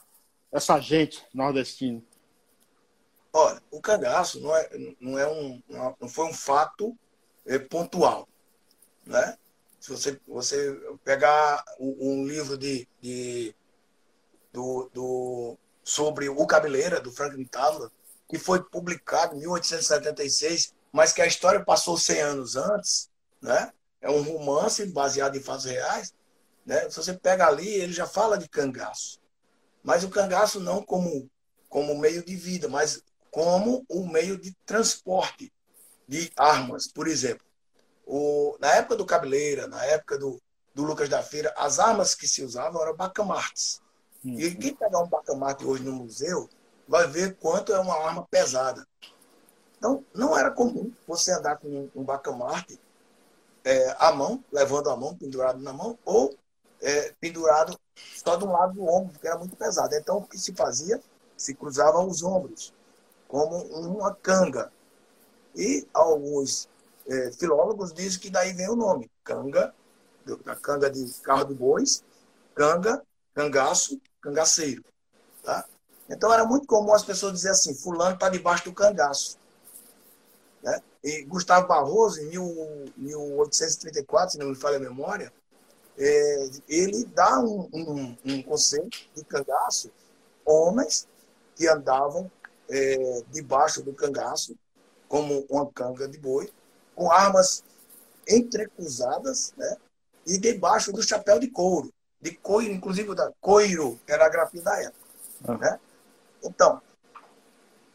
[0.52, 2.02] essa gente nordestina?
[3.32, 4.70] Olha, o cangaço não, é,
[5.00, 5.62] não, é um,
[6.00, 6.98] não foi um fato
[7.46, 8.28] é, pontual.
[9.06, 9.38] Né?
[9.80, 10.74] Se você, você
[11.04, 13.54] pegar um, livro de, de
[14.52, 17.92] do, do sobre o Cabeleira, do Franklin Tavla,
[18.28, 23.10] que foi publicado em 1876, mas que a história passou 100 anos antes,
[23.42, 23.72] né?
[24.02, 26.14] É um romance baseado em fatos reais,
[26.66, 26.90] né?
[26.90, 29.20] Se você pega ali, ele já fala de cangaço.
[29.84, 31.30] Mas o cangaço não como
[31.70, 35.52] como meio de vida, mas como um meio de transporte
[36.08, 36.88] de armas.
[36.88, 37.46] Por exemplo,
[38.06, 40.42] o, na época do Cabeleira, na época do,
[40.74, 43.82] do Lucas da Feira, as armas que se usavam eram bacamartes.
[44.24, 44.40] Uhum.
[44.40, 46.50] E quem pegar um bacamarte hoje no museu
[46.88, 48.88] vai ver quanto é uma arma pesada.
[49.78, 52.80] Então, não era comum você andar com um bacamarte
[53.66, 56.34] é, à mão, levando a mão, pendurado na mão, ou
[56.86, 57.76] é, pendurado
[58.24, 59.96] só de um lado do ombro, porque era muito pesado.
[59.96, 61.02] Então, o que se fazia?
[61.36, 62.72] Se cruzavam os ombros,
[63.28, 64.72] como uma canga.
[65.56, 66.70] E alguns
[67.08, 69.74] é, filólogos dizem que daí vem o nome, canga,
[70.44, 72.04] da canga de carro de bois,
[72.54, 73.02] canga,
[73.34, 74.84] cangaço, cangaceiro.
[75.44, 75.66] Tá?
[76.08, 79.38] Então, era muito comum as pessoas dizerem assim, fulano está debaixo do cangaço.
[80.62, 80.80] Né?
[81.04, 82.30] E Gustavo Barroso, em
[82.98, 85.34] 1834, se não me falha a memória,
[85.98, 89.92] é, ele dá um, um, um, conceito de cangaço,
[90.46, 91.08] homens
[91.56, 92.30] que andavam
[92.70, 94.56] é, debaixo do cangaço,
[95.08, 96.52] como uma canga de boi,
[96.94, 97.64] com armas
[98.28, 99.78] entrecruzadas, né?
[100.26, 104.62] e debaixo do chapéu de couro, de coiro, inclusive da coiro, que era a grafia
[104.62, 105.06] da época.
[105.48, 105.58] Ah.
[105.58, 105.80] Né?
[106.44, 106.82] Então,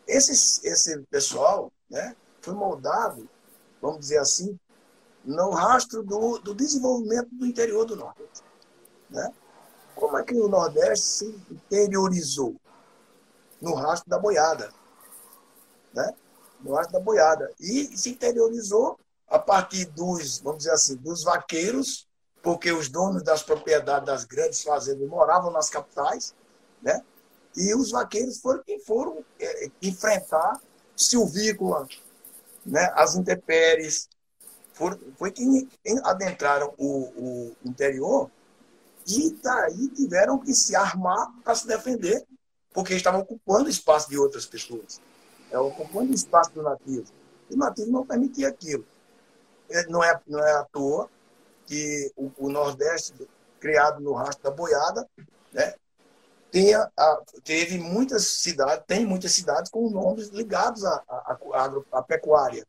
[0.07, 3.29] esse, esse pessoal né, foi moldado,
[3.81, 4.59] vamos dizer assim,
[5.25, 8.43] no rastro do, do desenvolvimento do interior do Nordeste.
[9.09, 9.33] Né?
[9.95, 12.57] Como é que o Nordeste se interiorizou?
[13.61, 14.73] No rastro da boiada.
[15.93, 16.15] Né?
[16.61, 17.53] No rastro da boiada.
[17.61, 18.99] E se interiorizou
[19.29, 22.09] a partir dos, vamos dizer assim, dos vaqueiros,
[22.43, 26.35] porque os donos das propriedades das grandes fazendas moravam nas capitais,
[26.83, 27.03] né?
[27.57, 30.61] E os vaqueiros foram quem foram é, enfrentar
[30.97, 31.87] silvícola,
[32.65, 32.91] né?
[32.95, 34.09] as intempéries,
[34.73, 35.69] foi quem
[36.05, 38.31] adentraram o, o interior
[39.07, 42.25] e daí tiveram que se armar para se defender,
[42.73, 45.01] porque estavam ocupando espaço de outras pessoas,
[45.51, 47.07] é, ocupando espaço do nativo.
[47.49, 48.87] E o nativo não permitia aquilo.
[49.69, 51.09] É, não é, não é à toa
[51.67, 55.09] que o, o Nordeste, criado no rastro da boiada,
[55.53, 55.75] né,
[56.51, 61.03] tenha, a, teve muitas cidades, tem muitas cidades com nomes ligados à,
[61.93, 62.67] à pecuária.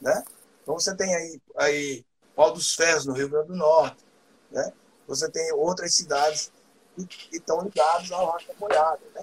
[0.00, 0.24] Né?
[0.62, 2.04] Então você tem aí, aí
[2.34, 4.04] Pau dos Ferros, no Rio Grande do Norte.
[4.50, 4.72] Né?
[5.06, 6.52] Você tem outras cidades
[6.94, 9.00] que, que estão ligadas ao Rastro Boiada.
[9.14, 9.22] Né?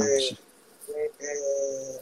[0.00, 0.36] É,
[0.88, 2.00] é, é,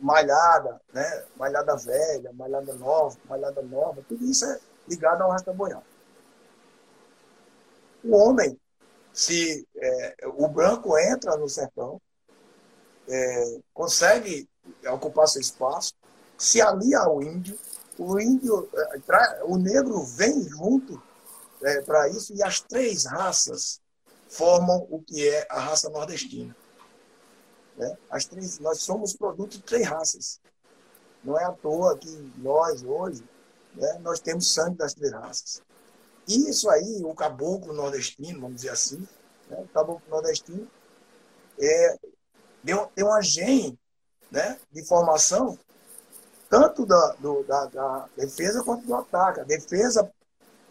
[0.00, 1.24] malhada, né?
[1.36, 4.58] malhada velha, malhada nova, malhada nova, tudo isso é
[4.88, 5.84] ligado ao Rastro Boiada.
[8.02, 8.58] O homem,
[9.12, 12.00] se é, o branco entra no sertão,
[13.08, 14.48] é, consegue
[14.92, 15.94] ocupar seu espaço,
[16.40, 17.58] se alia ao índio,
[17.98, 21.00] o índio, eh, o negro vem junto
[21.62, 23.78] é, para isso e as três raças
[24.26, 26.56] formam o que é a raça nordestina.
[27.76, 27.94] Né?
[28.08, 30.40] As três, nós somos produto de três raças.
[31.22, 33.22] Não é à toa que nós hoje
[33.74, 35.60] né, nós temos sangue das três raças.
[36.26, 39.06] E isso aí, o caboclo nordestino, vamos dizer assim,
[39.50, 40.66] né, o caboclo nordestino
[41.60, 41.98] é,
[42.64, 43.78] tem uma gene
[44.30, 45.58] né, de formação
[46.50, 49.40] tanto da, do, da, da defesa quanto do ataque.
[49.40, 50.10] A defesa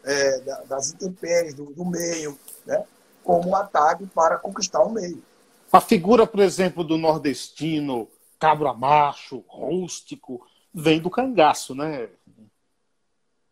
[0.04, 2.86] é, das intempéries, do, do meio, né?
[3.24, 5.24] como o ataque para conquistar o meio.
[5.72, 12.10] A figura, por exemplo, do nordestino, cabra macho, rústico, vem do cangaço, né?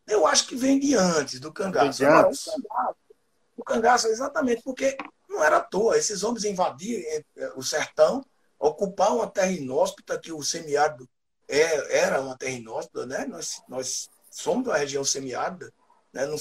[0.06, 2.00] Eu acho que vem de antes do cangaço.
[2.00, 2.48] Vem de antes.
[2.48, 2.98] Agora, o, cangaço
[3.58, 4.98] o cangaço, exatamente, porque
[5.30, 5.98] não era à toa.
[5.98, 7.04] Esses homens invadiram
[7.38, 8.26] é, o sertão,
[8.60, 11.08] ocuparam a terra inóspita que o semiárido
[11.48, 13.26] é, era uma terra inóspita, né?
[13.26, 15.72] Nós, nós somos uma região semiárida,
[16.12, 16.26] né?
[16.26, 16.36] Não,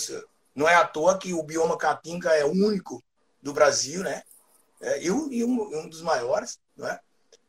[0.55, 3.03] não, é à toa que o bioma Caatinga é único
[3.41, 4.23] do Brasil, né?
[4.81, 6.99] É, e, um, e um, dos maiores, né?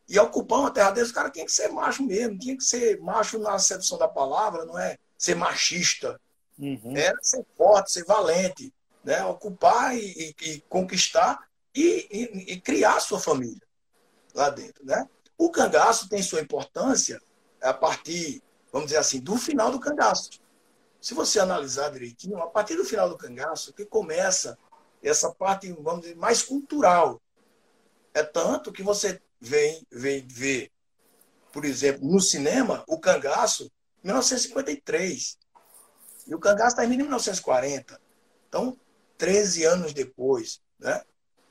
[0.08, 2.98] E ocupar uma terra desse, o cara tinha que ser macho mesmo, tinha que ser
[3.00, 6.18] macho na acepção da palavra, não é ser machista.
[6.58, 6.96] Uhum.
[6.96, 8.72] Era ser forte, ser valente,
[9.04, 9.24] né?
[9.24, 12.08] Ocupar e, e, e conquistar e,
[12.48, 13.62] e, criar sua família
[14.34, 15.08] lá dentro, né?
[15.36, 17.20] O cangaço tem sua importância
[17.62, 18.42] a partir,
[18.72, 20.30] vamos dizer assim, do final do cangaço.
[21.00, 24.58] Se você analisar direitinho, a partir do final do cangaço, que começa
[25.02, 27.20] essa parte, vamos dizer, mais cultural.
[28.12, 30.72] É tanto que você vem, vem ver,
[31.52, 33.70] por exemplo, no cinema, o cangaço,
[34.02, 35.38] 1953.
[36.26, 38.00] E o cangaço está em 1940.
[38.48, 38.76] Então,
[39.16, 40.60] 13 anos depois.
[40.78, 41.02] Né?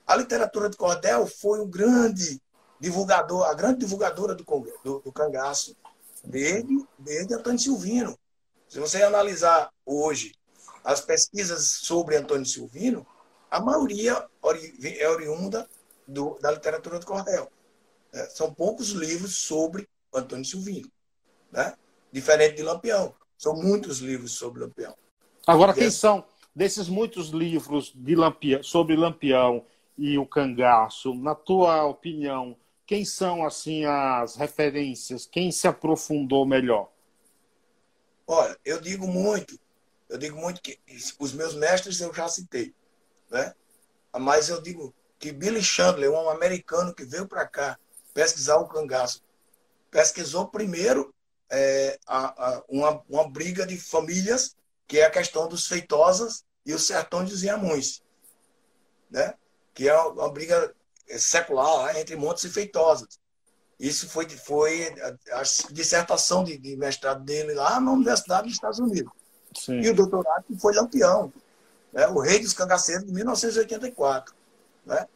[0.06, 2.42] A literatura de cordel foi um grande
[2.80, 4.44] divulgador, a grande divulgadora do,
[4.84, 5.76] do, do cangaço
[6.28, 8.18] desde, desde Antônio Silvino.
[8.68, 10.34] Se você analisar hoje
[10.84, 13.06] as pesquisas sobre Antônio Silvino,
[13.50, 14.28] a maioria
[15.00, 15.68] é oriunda
[16.06, 17.50] do, da literatura do cordel.
[18.14, 18.26] Né?
[18.26, 20.92] São poucos livros sobre Antônio Silvino.
[21.52, 21.74] Né?
[22.12, 23.14] Diferente de Lampião.
[23.38, 24.96] São muitos livros sobre Lampião.
[25.46, 29.66] Agora, quem são, desses muitos livros de Lampião, sobre Lampião
[29.98, 32.58] e o cangaço, na tua opinião,
[32.88, 35.26] quem são assim as referências?
[35.26, 36.90] Quem se aprofundou melhor?
[38.26, 39.60] Olha, eu digo muito,
[40.10, 40.80] eu digo muito que
[41.20, 42.74] os meus mestres eu já citei,
[43.30, 43.54] né?
[44.18, 47.78] Mas eu digo que Billy Chandler, um americano que veio para cá
[48.14, 49.22] pesquisar o cangaço,
[49.92, 51.14] pesquisou primeiro
[51.50, 54.56] é, a, a, uma, uma briga de famílias,
[54.88, 58.02] que é a questão dos Feitosas e os Sertões dos Inhamuns,
[59.10, 59.34] né?
[59.74, 60.74] que é uma briga
[61.18, 63.20] secular entre Montes e Feitosas.
[63.80, 64.94] Isso foi, foi
[65.32, 69.12] a, dissertação de, de, mestrado dele lá na Universidade dos Estados Unidos.
[69.56, 69.80] Sim.
[69.82, 71.32] E o doutorado foi Lampião,
[71.94, 72.08] né?
[72.08, 74.34] o rei dos cangaceiros de 1984.
[74.86, 75.08] Né?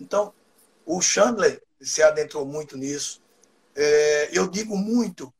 [0.00, 0.32] Então,
[0.86, 3.20] o Chandler se adentrou muito nisso.
[3.74, 5.32] É, eu digo muito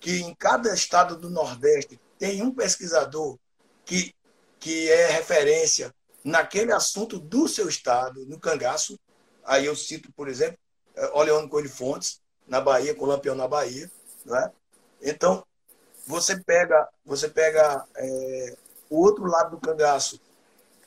[0.00, 3.38] que em cada estado do Nordeste tem um pesquisador
[3.84, 4.14] que,
[4.58, 5.94] que é referência
[6.24, 8.98] naquele assunto do seu estado, no cangaço.
[9.44, 10.58] Aí eu cito, por exemplo,
[10.94, 13.90] é, Oleone Coelho Fontes, na Bahia, com Lampião na Bahia.
[14.24, 14.52] Né?
[15.00, 15.44] Então,
[16.06, 18.56] você pega, você pega é,
[18.90, 20.20] o outro lado do cangaço,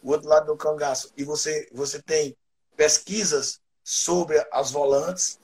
[0.04, 2.36] o outro lado do cangaço, e você, você tem
[2.76, 5.40] pesquisas sobre as volantes,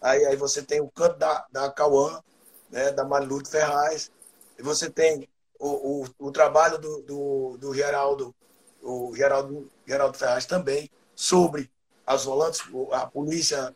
[0.00, 2.22] aí, aí você tem o canto da, da Cauã,
[2.70, 4.10] né, da Marilu Ferraz.
[4.58, 8.34] E você tem o, o, o trabalho do, do, do, Geraldo,
[8.82, 11.70] o Geraldo, Geraldo Ferraz também, sobre
[12.10, 13.72] as volantes, a polícia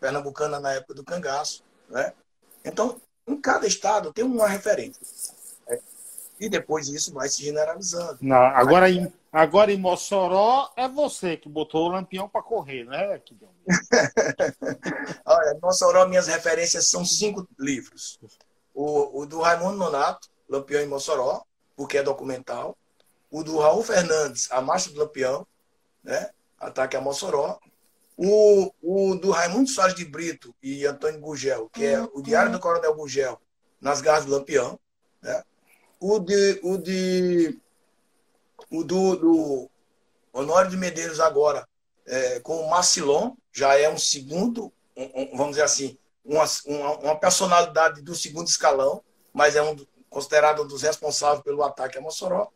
[0.00, 1.62] pernambucana na época do cangaço.
[1.90, 2.14] Né?
[2.64, 5.02] Então, em cada estado tem uma referência.
[5.68, 5.78] Né?
[6.40, 8.18] E depois isso vai se generalizando.
[8.22, 13.20] Não, agora, em, agora em Mossoró é você que botou o lampião para correr, né?
[15.26, 18.18] Olha, em Mossoró minhas referências são cinco livros.
[18.74, 21.42] O, o do Raimundo Nonato, Lampião em Mossoró,
[21.76, 22.76] porque é documental.
[23.30, 25.46] O do Raul Fernandes, A Marcha do Lampião,
[26.02, 26.30] né?
[26.58, 27.58] Ataque a Mossoró.
[28.16, 32.60] O, o do Raimundo Soares de Brito e Antônio Gugel, que é o Diário do
[32.60, 33.40] Coronel Gugel,
[33.80, 34.78] Nas Garras do Lampião.
[35.20, 35.42] Né?
[35.98, 37.58] O de, o de
[38.70, 39.70] o do, do
[40.32, 41.66] Honório de Medeiros agora,
[42.06, 46.98] é, com o Macilon, já é um segundo, um, um, vamos dizer assim, uma, uma,
[46.98, 49.02] uma, personalidade do segundo escalão,
[49.32, 49.76] mas é um
[50.08, 52.48] considerado um dos responsáveis pelo ataque a Mossoró.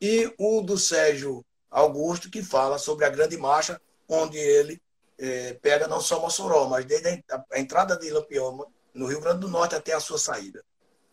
[0.00, 4.80] E o do Sérgio Augusto, que fala sobre a Grande Marcha, onde ele
[5.20, 9.40] é, pega não só Mossoró, mas desde a, a entrada de Lampião no Rio Grande
[9.40, 10.64] do Norte até a sua saída.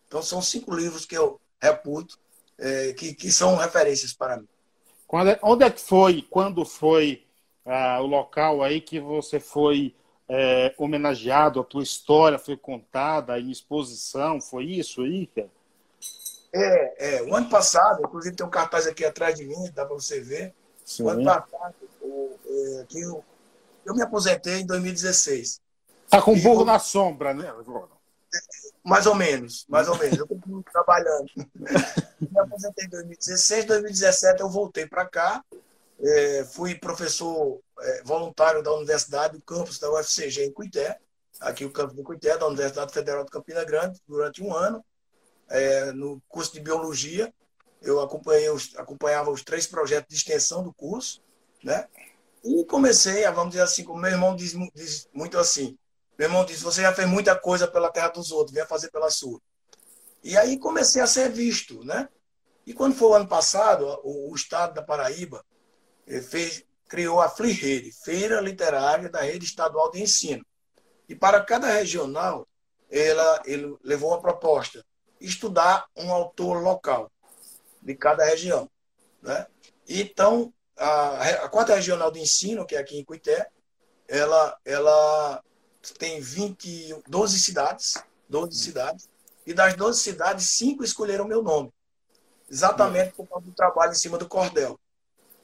[0.06, 2.18] Então, são cinco livros que eu reputo,
[2.58, 4.48] é, que, que são referências para mim.
[5.06, 7.26] Quando, é, onde é que foi, quando foi
[7.64, 9.94] ah, o local aí que você foi
[10.28, 15.30] é, homenageado, a tua história foi contada em exposição, foi isso aí?
[16.52, 19.94] É, é, o ano passado, inclusive tem um cartaz aqui atrás de mim, dá para
[19.94, 20.54] você ver.
[20.84, 21.02] Sim.
[21.02, 23.04] O ano passado, o, é, que
[23.88, 25.60] eu, me aposentei em 2016.
[26.10, 27.52] Tá com burro eu, na sombra, né,
[28.84, 30.18] mais ou menos, mais ou menos.
[30.18, 31.26] Eu continuo trabalhando.
[32.20, 35.44] Me aposentei em 2016, 2017 eu voltei para cá.
[36.00, 40.98] É, fui professor é, voluntário da Universidade, do campus da UFCG em Cuité,
[41.40, 44.84] aqui o campus de Cuité, da Universidade Federal de Campina Grande, durante um ano,
[45.48, 47.32] é, no curso de Biologia.
[47.82, 51.20] Eu acompanhei os, acompanhava os três projetos de extensão do curso,
[51.62, 51.86] né?
[52.48, 55.76] E comecei, a, vamos dizer assim, como meu irmão diz, diz muito assim,
[56.18, 59.10] meu irmão disse: Você já fez muita coisa pela terra dos outros, venha fazer pela
[59.10, 59.38] sua.
[60.24, 62.08] E aí comecei a ser visto, né?
[62.66, 65.44] E quando foi o ano passado, o, o Estado da Paraíba
[66.06, 70.44] eh, fez, criou a FLIREDE, Feira Literária da Rede Estadual de Ensino.
[71.08, 72.48] E para cada regional,
[72.90, 74.84] ela, ele levou uma proposta,
[75.20, 77.10] estudar um autor local
[77.80, 78.68] de cada região.
[79.22, 79.46] Né?
[79.88, 83.48] Então, a, a quarta regional de ensino, que é aqui em Cuité,
[84.06, 85.42] ela, ela
[85.98, 87.94] tem 20, 12 cidades,
[88.28, 89.08] 12 cidades,
[89.46, 91.72] e das 12 cidades, cinco escolheram meu nome,
[92.50, 94.78] exatamente por causa do trabalho em cima do cordel.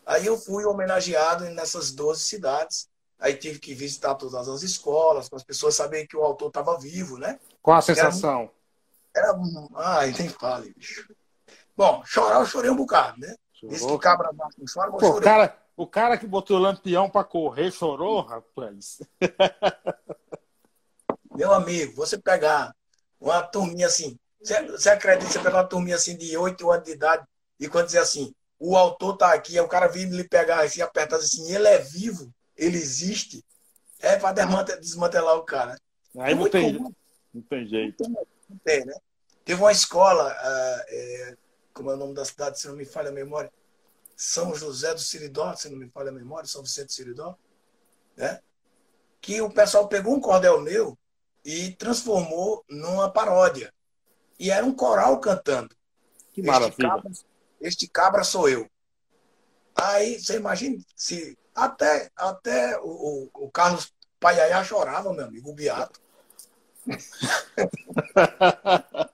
[0.06, 5.38] Aí eu fui homenageado nessas 12 cidades, aí tive que visitar todas as escolas, para
[5.38, 7.40] as pessoas saberem que o autor estava vivo, né?
[7.62, 8.50] Qual a sensação?
[9.14, 9.38] Era, era
[9.76, 11.08] ai, nem fale, bicho.
[11.76, 13.34] Bom, chorar eu chorei um bocado, né?
[13.68, 14.30] Disse que cabra
[14.72, 15.22] chora, Pô, chorei.
[15.22, 19.02] Cara, o cara que botou o lampião para correr chorou, rapaz.
[21.34, 22.74] Meu amigo, você pegar
[23.20, 27.24] uma turminha assim, você, acredita você pegar uma turminha assim de 8 anos de idade
[27.58, 31.16] e quando dizer assim, o autor tá aqui, o cara vir lhe pegar assim, apertar
[31.16, 33.44] assim, ele é vivo, ele existe.
[34.00, 35.76] É para desmantelar o cara.
[36.18, 36.78] Aí é não, tem,
[37.32, 38.04] não tem jeito.
[38.08, 38.94] Não tem, né?
[39.44, 41.36] Teve uma escola, uh, é,
[41.74, 43.52] como é o nome da cidade, se não me falha a memória,
[44.16, 47.36] São José do Siridó, se não me falha a memória, São Vicente do Siridó,
[48.16, 48.40] né?
[49.20, 50.96] que o pessoal pegou um cordel meu
[51.44, 53.72] e transformou numa paródia.
[54.38, 55.74] E era um coral cantando.
[56.32, 56.68] Que maravilha.
[56.68, 57.10] Este cabra,
[57.60, 58.70] este cabra sou eu.
[59.74, 65.54] Aí você imagina se até, até o, o, o Carlos Paiaiá chorava, meu amigo, o
[65.54, 66.00] Beato.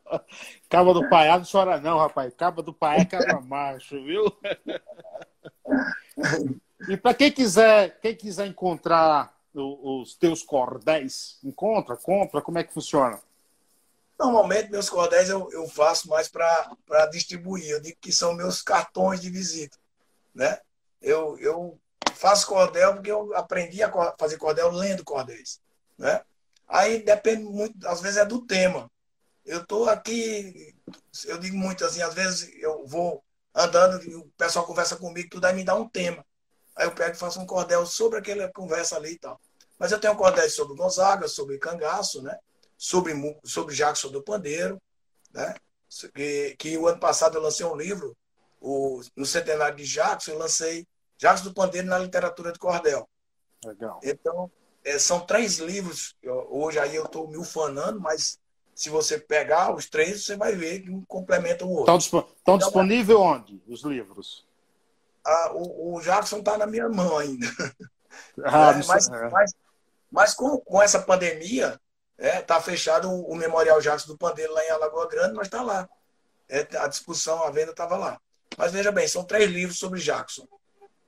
[0.69, 2.33] Caba do Paiá não chora não, rapaz.
[2.35, 4.25] Caba do Paiá é cabra macho, viu?
[6.89, 12.73] e para quem quiser, quem quiser encontrar os teus cordéis, encontra, compra, como é que
[12.73, 13.21] funciona?
[14.19, 17.71] Normalmente, meus cordéis eu, eu faço mais para distribuir.
[17.71, 19.79] Eu digo que são meus cartões de visita.
[20.35, 20.59] Né?
[21.01, 21.79] Eu, eu
[22.15, 25.59] faço cordel porque eu aprendi a fazer cordel lendo cordéis.
[25.97, 26.21] Né?
[26.69, 28.91] Aí depende muito, às vezes é do tema.
[29.51, 30.77] Eu estou aqui,
[31.27, 33.23] eu digo muito assim, às vezes eu vou
[33.55, 36.25] andando e o pessoal conversa comigo, tudo aí me dá um tema.
[36.77, 39.41] Aí eu pego e faço um cordel sobre aquela conversa ali e tal.
[39.79, 42.39] Mas eu tenho um cordel sobre Gonzaga, sobre Cangaço, né?
[42.81, 43.13] sobre,
[43.45, 44.81] sobre Jackson do Pandeiro,
[45.35, 45.55] né?
[46.15, 48.17] que, que o ano passado eu lancei um livro,
[48.59, 50.87] o, no centenário de Jackson, eu lancei
[51.19, 53.07] Jackson do Pandeiro na literatura de cordel.
[53.63, 54.01] Legal.
[54.03, 54.51] Então,
[54.83, 56.17] é, são três livros.
[56.23, 58.39] Eu, hoje aí eu estou me ufanando, mas
[58.81, 61.95] se você pegar os três, você vai ver que um complementa o outro.
[61.99, 64.47] Estão, estão então, disponíveis onde os livros?
[65.23, 67.47] Ah, o, o Jackson está na minha mão ainda.
[68.45, 69.31] Ah, é, mas, é.
[69.31, 69.55] mas,
[70.11, 71.81] mas com, com essa pandemia,
[72.19, 75.63] está é, fechado o, o, Memorial Jackson do Pandeiro lá em Alagoa Grande, mas está
[75.63, 75.89] lá.
[76.49, 78.21] É, a discussão, a venda estava lá.
[78.59, 80.47] Mas veja bem, são três livros sobre Jackson.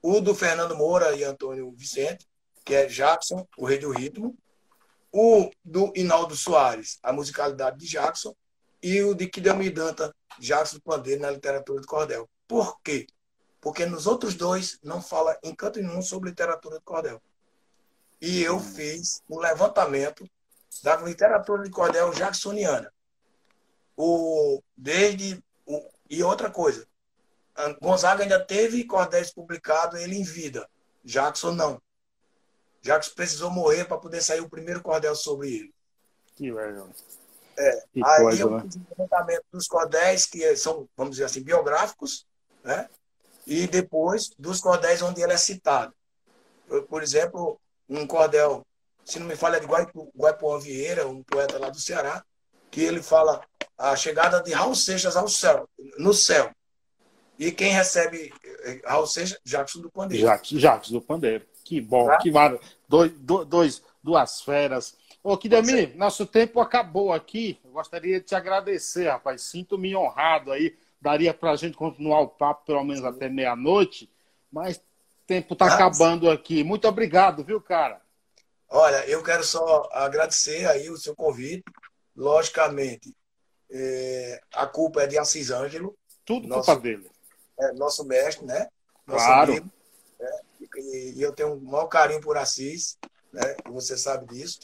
[0.00, 2.26] O do Fernando Moura e Antônio Vicente,
[2.64, 4.36] que é Jackson, o Rei do Ritmo,
[5.12, 8.34] o do Inaldo Soares, a musicalidade de Jackson,
[8.82, 12.28] e o de Kidami Danta, Jackson do Pandeiro na literatura de cordel.
[12.48, 13.06] Por quê?
[13.60, 17.22] Porque nos outros dois não fala em canto nenhum sobre literatura de cordel.
[18.20, 20.28] E eu fiz um levantamento
[20.82, 22.92] da literatura de cordel jacksoniana.
[23.96, 26.86] O, desde, o, e outra coisa,
[27.80, 30.68] Gonzaga ainda teve cordéis publicados ele em vida.
[31.04, 31.80] Jackson não.
[32.82, 35.74] Jackson precisou morrer para poder sair o primeiro cordel sobre ele.
[36.34, 36.88] Que legal.
[37.56, 38.62] É, que aí coisa, eu né?
[38.62, 42.26] fiz o levantamento dos cordéis que são, vamos dizer assim, biográficos,
[42.64, 42.88] né?
[43.46, 45.94] E depois dos cordéis onde ele é citado.
[46.66, 48.66] Por, por exemplo, um cordel,
[49.04, 52.24] se não me falha, é de Guaipuã Vieira, um poeta lá do Ceará,
[52.70, 53.44] que ele fala
[53.76, 55.68] a chegada de Raul Seixas ao céu,
[55.98, 56.50] no céu.
[57.38, 59.38] E quem recebe eh, Raul Seixas?
[59.44, 60.26] Jackson do Pandeiro.
[60.26, 61.46] Jackson, Jackson do Pandeiro.
[61.64, 62.18] Que bom, tá?
[62.18, 62.60] que maravilha.
[62.88, 63.12] Dois,
[63.46, 64.96] dois, duas feras.
[65.22, 67.58] Ô, Kidemi, nosso tempo acabou aqui.
[67.64, 69.42] Eu gostaria de te agradecer, rapaz.
[69.42, 70.76] Sinto-me honrado aí.
[71.00, 74.08] Daria para a gente continuar o papo pelo menos até meia-noite,
[74.50, 74.80] mas o
[75.26, 76.62] tempo está acabando aqui.
[76.62, 78.00] Muito obrigado, viu, cara?
[78.68, 81.64] Olha, eu quero só agradecer aí o seu convite.
[82.16, 83.14] Logicamente,
[83.70, 85.96] é, a culpa é de Assis Ângelo.
[86.24, 87.10] Tudo nosso, culpa dele.
[87.58, 88.68] É, nosso mestre, né?
[89.06, 89.52] Nosso claro.
[89.52, 89.70] Amigo?
[90.76, 92.98] E, e, eu tenho um maior carinho por Assis,
[93.32, 93.56] né?
[93.70, 94.60] Você sabe disso.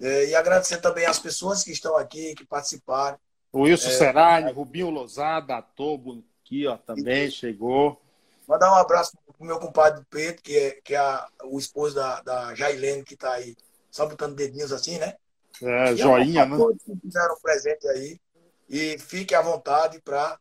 [0.00, 3.18] É, e agradecer também às pessoas que estão aqui, que participaram.
[3.52, 8.00] O Wilson é, Serani, Rubinho Lozada, Tobo, aqui, ó, também e, chegou.
[8.48, 12.20] Mandar um abraço pro meu compadre Pedro, que é, que é a, o esposo da,
[12.22, 13.56] da Jailene, que está aí,
[13.90, 15.14] só botando dedinhos assim, né?
[15.62, 16.56] É, joinha, né?
[16.56, 18.20] Todos que fizeram presente aí.
[18.68, 20.38] E fique à vontade para,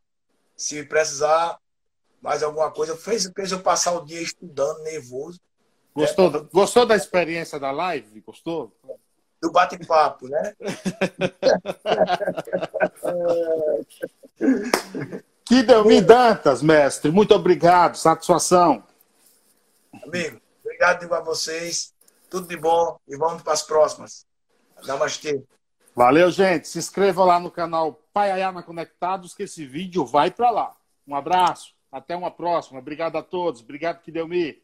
[0.56, 1.58] se precisar
[2.22, 5.40] mais alguma coisa, fez, fez eu passar o dia estudando, nervoso.
[5.96, 6.48] Gostou, né?
[6.52, 8.22] gostou da experiência da live?
[8.22, 8.72] Gostou?
[9.42, 10.54] Do bate-papo, né?
[15.46, 17.10] que me Dantas, mestre.
[17.10, 17.96] Muito obrigado.
[17.96, 18.84] Satisfação.
[20.04, 21.94] Amigo, obrigado a vocês.
[22.30, 24.28] Tudo de bom e vamos para as próximas.
[24.86, 25.42] Namastê.
[25.96, 26.68] Valeu, gente.
[26.68, 30.76] Se inscreva lá no canal Pai Ayama Conectados, que esse vídeo vai para lá.
[31.08, 31.79] Um abraço.
[31.92, 32.80] Até uma próxima.
[32.80, 33.62] Obrigado a todos.
[33.62, 34.58] Obrigado, Kidelmi.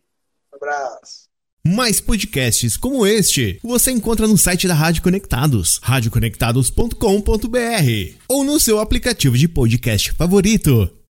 [0.52, 1.30] Um abraço.
[1.68, 8.80] Mais podcasts como este você encontra no site da Rádio Conectados, radioconectados.com.br ou no seu
[8.80, 11.05] aplicativo de podcast favorito.